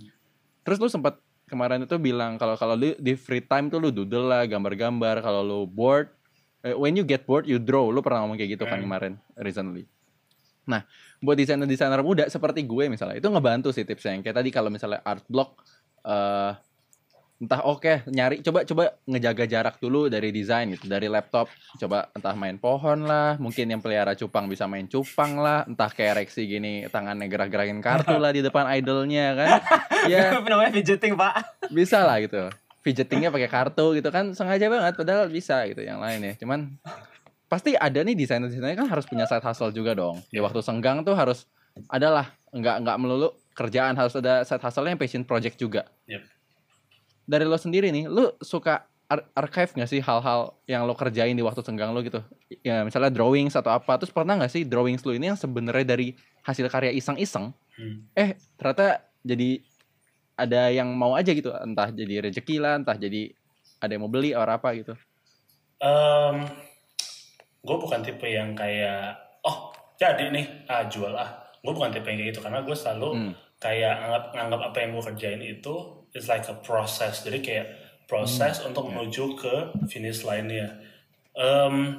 [0.61, 1.17] terus lo sempat
[1.51, 5.19] kemarin itu bilang kalau kalau lu di free time tuh lu doodle lah gambar-gambar.
[5.21, 6.09] Kalau lo bored
[6.63, 7.91] eh, when you get bored you draw.
[7.91, 8.87] Lo pernah ngomong kayak gitu kan Hmm.
[8.87, 9.91] kemarin recently.
[10.71, 10.87] Nah
[11.19, 14.15] buat desainer-desainer muda seperti gue misalnya itu ngebantu sih tipsnya.
[14.15, 15.59] Yang kayak tadi kalau misalnya art block
[16.07, 16.55] eh
[17.41, 21.49] entah oke nyari coba coba ngejaga jarak dulu dari desain gitu dari laptop.
[21.81, 25.65] Coba entah main pohon lah mungkin yang pelihara cupang bisa main cupang lah.
[25.65, 29.51] Entah kayak Rexy gini tangannya gerak-gerakin kartu lah di depan idolnya kan?
[30.09, 30.33] Ya.
[30.41, 31.45] Namanya fidgeting pak.
[31.69, 32.49] bisa lah gitu.
[32.81, 36.33] Fidgetingnya pakai kartu gitu kan sengaja banget padahal bisa gitu yang lain ya.
[36.41, 36.81] Cuman
[37.49, 40.25] pasti ada nih desainer-desainer kan harus punya side hustle juga dong.
[40.33, 41.45] Di waktu senggang tuh harus
[41.93, 45.85] adalah nggak nggak melulu kerjaan harus ada side hustle yang passion project juga.
[46.09, 46.40] Yep.
[47.31, 51.43] Dari lo sendiri nih lo suka ar- archive nggak sih hal-hal yang lo kerjain di
[51.43, 52.19] waktu senggang lo gitu
[52.63, 56.15] ya misalnya drawings atau apa terus pernah nggak sih drawings lo ini yang sebenarnya dari
[56.43, 58.05] hasil karya iseng-iseng Hmm.
[58.13, 59.63] eh ternyata jadi
[60.37, 63.33] ada yang mau aja gitu entah jadi rezeki lah entah jadi
[63.79, 64.93] ada yang mau beli atau apa gitu
[67.61, 72.19] gue bukan tipe yang kayak oh jadi nih ah jual ah gue bukan tipe yang
[72.19, 73.33] kayak gitu karena gue selalu Hmm.
[73.57, 75.75] kayak anggap nganggap apa yang gue kerjain itu
[76.15, 77.23] is like a process.
[77.23, 77.67] Jadi kayak
[78.11, 79.55] proses untuk menuju ke
[79.87, 80.91] finish lainnya
[81.41, 81.95] Em,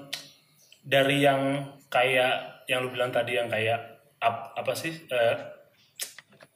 [0.84, 3.80] dari yang kayak yang lu bilang tadi yang kayak
[4.20, 5.36] ap- apa sih eh,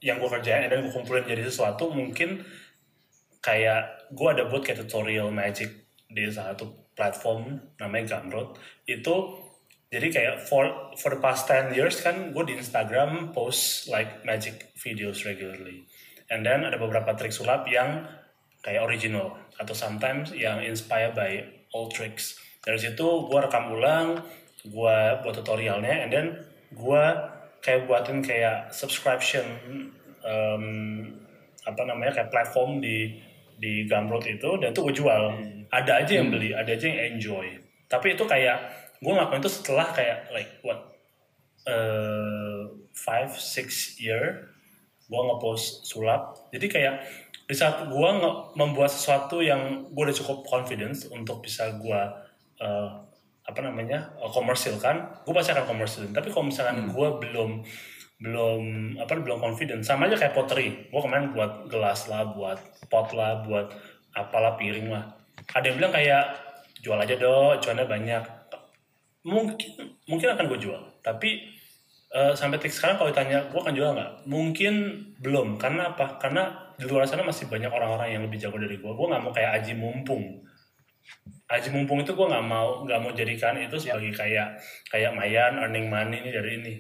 [0.04, 2.44] yang gue kerjain dan gue kumpulin jadi sesuatu mungkin
[3.40, 8.60] kayak gue ada buat kayak tutorial magic di salah satu platform namanya Gumroad.
[8.86, 9.40] Itu
[9.90, 14.76] jadi kayak for for the past 10 years kan gue di Instagram post like magic
[14.76, 15.88] videos regularly
[16.30, 18.06] and then ada beberapa trik sulap yang
[18.66, 22.42] kayak original atau sometimes yang inspired by old tricks.
[22.66, 24.18] Dari situ gue rekam ulang
[24.66, 26.28] gue buat tutorialnya and then
[26.74, 27.04] gue
[27.62, 29.46] kayak buatin kayak subscription
[30.26, 30.66] em,
[31.62, 33.22] apa namanya kayak platform di
[33.56, 35.24] di Gumroad itu dan itu gue jual.
[35.70, 37.46] Ada aja yang beli ada aja yang enjoy.
[37.86, 38.58] Tapi itu kayak
[38.98, 40.98] gue ngelakuin itu setelah kayak like what
[41.66, 42.66] eh
[42.96, 44.55] five six year
[45.06, 46.50] gue ngepost sulap.
[46.50, 46.96] Jadi kayak
[47.46, 52.02] di saat gue nge- membuat sesuatu yang gue udah cukup confidence untuk bisa gue
[52.62, 52.90] eh,
[53.46, 56.12] apa namanya eh, komersilkan gue pasti akan komersilin.
[56.12, 57.62] Tapi kalau misalkan gue belum
[58.16, 58.62] belum
[58.96, 60.90] apa belum confident sama aja kayak pottery.
[60.90, 62.58] Gue kemarin buat gelas lah buat
[62.90, 63.70] pot lah buat
[64.18, 65.14] apalah piring lah.
[65.54, 66.26] Ada yang bilang kayak
[66.82, 68.24] jual aja dong cuannya banyak.
[69.26, 69.70] Mungkin
[70.10, 70.82] mungkin akan gue jual.
[71.06, 71.55] Tapi
[72.16, 74.12] eh, sampai tik sekarang kalau ditanya gue akan jual nggak?
[74.26, 74.74] Mungkin
[75.20, 75.60] belum.
[75.60, 76.16] Karena apa?
[76.16, 79.32] Karena di luar sana masih banyak orang-orang yang lebih jago dari gue gue nggak mau
[79.36, 80.24] kayak aji mumpung.
[81.46, 84.58] Aji mumpung itu gue nggak mau nggak mau jadikan itu sebagai kayak
[84.90, 86.74] kayak mayan earning money ini dari ini.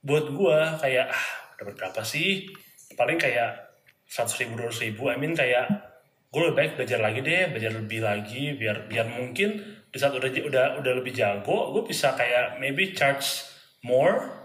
[0.00, 1.26] Buat gue kayak ah
[1.60, 2.48] dapat berapa sih?
[2.96, 3.68] Paling kayak
[4.08, 5.12] seratus ribu dua ribu.
[5.12, 5.68] I mean kayak
[6.28, 10.28] gue lebih baik belajar lagi deh belajar lebih lagi biar biar mungkin di saat udah
[10.28, 13.48] udah udah lebih jago gue bisa kayak maybe charge
[13.80, 14.37] more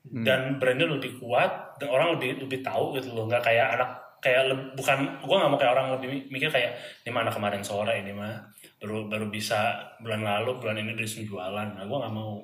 [0.00, 0.24] Hmm.
[0.24, 3.90] dan brandnya lebih kuat dan orang lebih lebih tahu gitu loh nggak kayak anak
[4.20, 6.72] kayak le- bukan gue nggak mau kayak orang lebih mi- mikir kayak
[7.04, 8.40] ini mana kemarin sore ini mah
[8.80, 12.40] baru baru bisa bulan lalu bulan ini udah bisa jualan nah gue nggak mau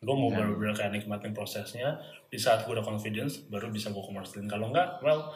[0.00, 0.36] gue mau Ya.
[0.38, 5.00] baru-baru kayak nikmatin prosesnya di saat gue udah confidence baru bisa gue komersilin kalau enggak
[5.00, 5.34] well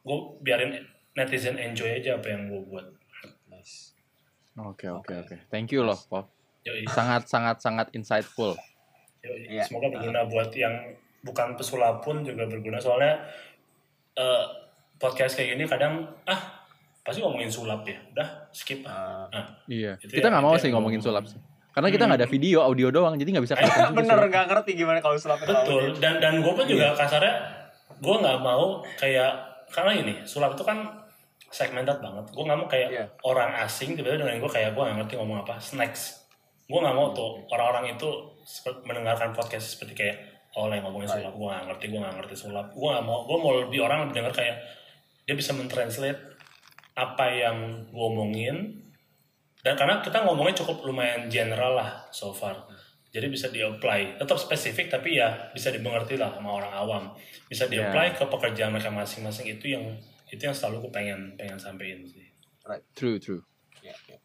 [0.00, 0.78] gue biarin
[1.12, 2.86] netizen enjoy aja apa yang gue buat
[3.48, 3.98] Nice.
[4.54, 5.36] Oke oke oke.
[5.48, 6.30] Thank you loh, Pop.
[6.62, 6.86] Yoi.
[6.86, 8.54] Sangat sangat sangat insightful.
[9.30, 9.62] Iya.
[9.62, 10.74] Semoga berguna buat yang
[11.20, 12.78] bukan pesulap pun juga berguna.
[12.78, 13.18] Soalnya
[14.14, 14.44] eh,
[14.96, 16.40] podcast kayak gini kadang ah
[17.00, 17.96] pasti ngomongin sulap ya.
[18.12, 18.84] Udah skip.
[18.84, 19.24] Ah.
[19.24, 19.92] Uh, Nah, Iya.
[19.96, 21.38] Itu Kita yang- nggak mau itu sih ngomongin sulap sih.
[21.68, 23.54] Karena kita nggak ada video, audio doang, jadi nggak bisa
[23.94, 25.94] bener nggak ngerti gimana kalau sulap betul.
[25.96, 27.34] Dan dan gue pun juga kasarnya
[27.94, 29.30] gue nggak mau kayak
[29.70, 30.82] karena ini sulap itu kan
[31.48, 32.24] segmented banget.
[32.28, 33.04] Gue nggak mau kayak Iya.
[33.22, 35.54] orang asing tiba-tiba dengan gue kayak gue nggak ngerti ngomong apa.
[35.56, 36.27] Snacks
[36.68, 38.08] gue nggak mau tuh orang-orang itu
[38.84, 40.16] mendengarkan podcast seperti kayak
[40.56, 41.32] oh yang ngomongin sulap.
[41.32, 42.66] Gue nggak ngerti gue nggak ngerti sulap.
[42.76, 44.56] Gue nggak mau gue mau lebih orang lebih dengar kayak
[45.24, 46.20] dia bisa mentranslate
[46.92, 48.56] apa yang gue omongin.
[49.64, 52.68] Dan karena kita ngomongnya cukup lumayan general lah so far.
[53.08, 54.20] Jadi bisa di-apply.
[54.20, 57.04] Tetap spesifik tapi ya bisa dimengerti lah sama orang awam.
[57.48, 59.48] Bisa di-apply ke pekerjaan mereka masing-masing.
[59.48, 59.96] Itu yang
[60.28, 62.28] itu yang selalu gue pengen pengen sampein sih.
[62.92, 63.40] True true.
[63.80, 64.20] Ya, ya,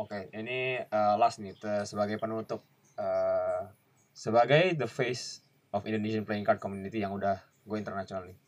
[0.00, 2.64] Oke, ini uh, last nih te- sebagai penutup
[2.96, 3.68] uh,
[4.16, 5.44] sebagai the face
[5.76, 7.36] of Indonesian playing card community yang udah
[7.68, 8.38] go international nih.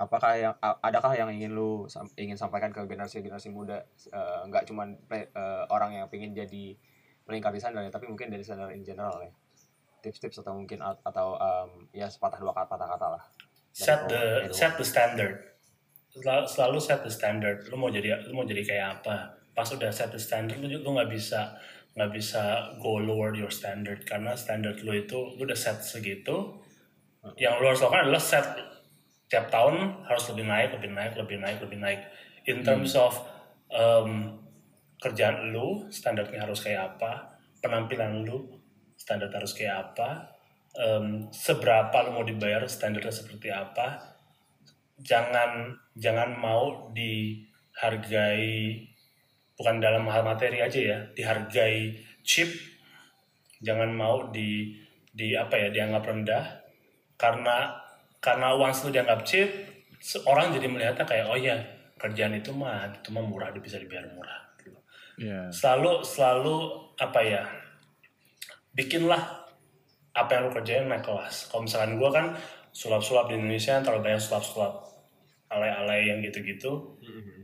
[0.00, 4.96] Apakah yang adakah yang ingin lu sam- ingin sampaikan ke generasi-generasi muda uh, nggak cuman
[5.04, 6.80] play- uh, orang yang pengen jadi
[7.28, 9.28] playing card designer ya, tapi mungkin dari designer in general ya.
[10.00, 13.22] Tips-tips atau mungkin at- atau um, ya sepatah dua kata kata lah.
[13.68, 15.52] Set the set the standard
[16.08, 19.92] selalu, selalu set the standard lu mau jadi lu mau jadi kayak apa pas udah
[19.92, 21.56] set the standard lu lu nggak bisa
[21.92, 24.04] nggak bisa go lower your standard.
[24.08, 26.56] Karena standard lu itu lu udah set segitu
[27.38, 28.46] yang lu harus lakukan adalah set
[29.30, 32.00] tiap tahun harus lebih naik lebih naik lebih naik lebih naik.
[32.48, 33.16] In terms of
[33.70, 34.40] um,
[34.98, 38.60] kerjaan lu standarnya harus kayak apa penampilan lu
[38.94, 40.30] standar harus kayak apa
[40.78, 44.14] em, seberapa lu mau dibayar standarnya seperti apa.
[45.02, 48.86] Jangan jangan mau dihargai
[49.56, 51.94] bukan dalam hal materi aja ya dihargai
[52.24, 52.48] cheap
[53.62, 54.74] jangan mau di
[55.12, 56.44] di apa ya dianggap rendah.
[57.20, 57.70] Karena
[58.18, 59.48] karena once lu dianggap cheap
[60.02, 61.54] se- orang jadi melihatnya kayak oh ya
[61.98, 64.40] kerjaan itu mah itu mah murah dia bisa dibayar murah.
[64.58, 64.78] Gitu.
[65.22, 65.52] Iya.
[65.52, 66.56] selalu selalu
[66.98, 67.42] apa ya
[68.72, 69.22] bikinlah
[70.12, 71.48] apa yang lu kerjain naik kelas.
[71.48, 72.26] Kalau misalkan gue kan
[72.72, 74.92] sulap-sulap di Indonesia terlalu banyak sulap-sulap
[75.52, 76.96] alay-alay yang gitu-gitu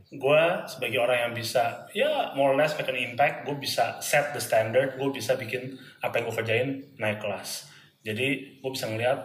[0.09, 4.33] gue sebagai orang yang bisa ya more or less make an impact gue bisa set
[4.33, 7.69] the standard gue bisa bikin apa yang gue kerjain naik kelas
[8.01, 9.19] jadi gue bisa ngeliat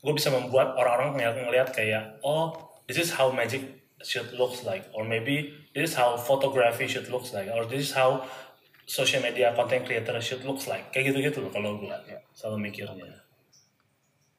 [0.00, 3.62] gue bisa membuat orang-orang ngeliat, ngeliat kayak oh this is how magic
[4.02, 7.92] should looks like or maybe this is how photography should looks like or this is
[7.94, 8.26] how
[8.90, 12.18] social media content creator should looks like kayak gitu-gitu loh kalau gue Ya.
[12.34, 13.22] selalu mikirnya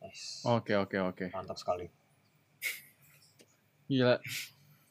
[0.01, 0.41] Nice.
[0.43, 1.25] Oke oke oke.
[1.29, 1.85] Mantap sekali.
[3.85, 4.17] Gila.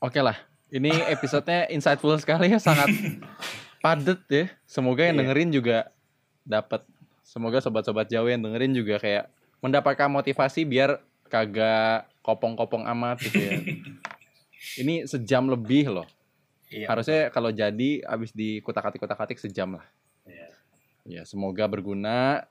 [0.00, 0.38] Oke lah.
[0.70, 2.88] Ini episodenya insightful sekali ya, sangat
[3.84, 4.46] padat ya.
[4.64, 5.20] Semoga yang Iya.
[5.26, 5.78] dengerin juga
[6.42, 6.86] dapat.
[7.22, 13.52] Semoga sobat-sobat jauh yang dengerin juga kayak mendapatkan motivasi biar kagak kopong-kopong amat gitu ya.
[14.82, 16.06] Ini sejam lebih loh.
[16.70, 16.86] Iya.
[16.86, 19.86] Harusnya kalau jadi abis di kutak-atik kutak-atik sejam lah.
[20.22, 20.48] Iya.
[21.06, 22.46] Ya semoga berguna.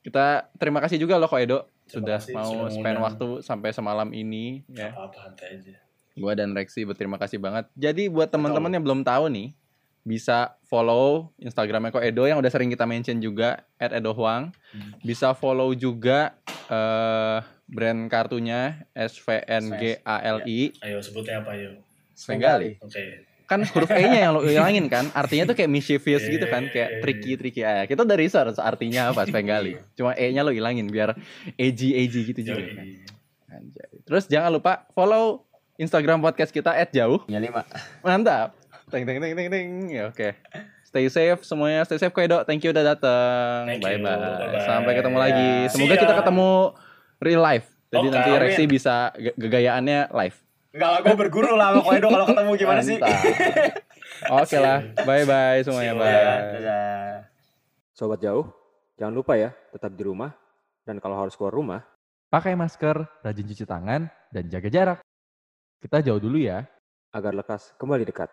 [0.00, 4.60] Kita terima kasih juga loh Ko Edo sudah kasih mau spend waktu sampai semalam ini
[4.68, 4.92] ya.
[4.92, 5.72] apa-apa aja
[6.18, 7.70] Gua dan Rexi berterima kasih banget.
[7.78, 9.54] Jadi buat teman-teman yang belum tahu nih,
[10.02, 14.50] bisa follow Instagramnya Ko Edo yang udah sering kita mention juga @edohuang.
[15.06, 16.36] Bisa follow juga
[16.68, 21.84] eh brand kartunya SVNGALI ayo sebutnya apa ayo
[22.16, 22.80] Svengali.
[22.80, 26.68] oke Kan huruf E-nya yang lo hilangin kan, artinya tuh kayak mischievous Iya, gitu kan,
[26.68, 27.88] iya, kayak iya, tricky tricky aja.
[27.88, 29.80] Kita udah research artinya apa Svengali.
[29.96, 31.16] Cuma E-nya lo hilangin biar
[31.56, 32.84] edgy edgy gitu juga kan.
[33.48, 34.04] Anjay.
[34.04, 35.47] Terus jangan lupa follow
[35.78, 37.22] Instagram podcast kita @jauh.
[37.22, 37.62] Punya lima.
[38.02, 38.58] Mantap.
[38.90, 39.68] Teng teng teng teng teng.
[39.86, 40.34] Ya oke.
[40.82, 41.86] Stay safe semuanya.
[41.86, 42.42] Stay safe Koedo.
[42.42, 43.70] Thank you udah datang.
[43.78, 44.58] Bye bye.
[44.66, 45.50] Sampai ketemu lagi.
[45.64, 45.70] Ya.
[45.70, 46.18] Semoga kita ya.
[46.18, 46.50] ketemu
[47.22, 47.70] real life.
[47.88, 48.42] Jadi Oke, nanti amin.
[48.42, 50.36] Rexi bisa ge- gegayaannya live.
[50.74, 52.98] Enggak lah, gue berguru lah sama Koedo kalau ketemu gimana sih?
[54.28, 54.78] Oke lah.
[55.08, 55.92] Bye bye semuanya.
[55.94, 56.12] Bye.
[56.58, 57.08] Dadah.
[57.94, 58.50] Sobat jauh,
[58.98, 60.34] jangan lupa ya, tetap di rumah.
[60.84, 61.80] Dan kalau harus keluar rumah,
[62.28, 64.98] Pakai masker, rajin cuci tangan, dan jaga jarak.
[65.78, 66.66] Kita jauh dulu ya.
[67.14, 68.28] agar lekas kembali dekat.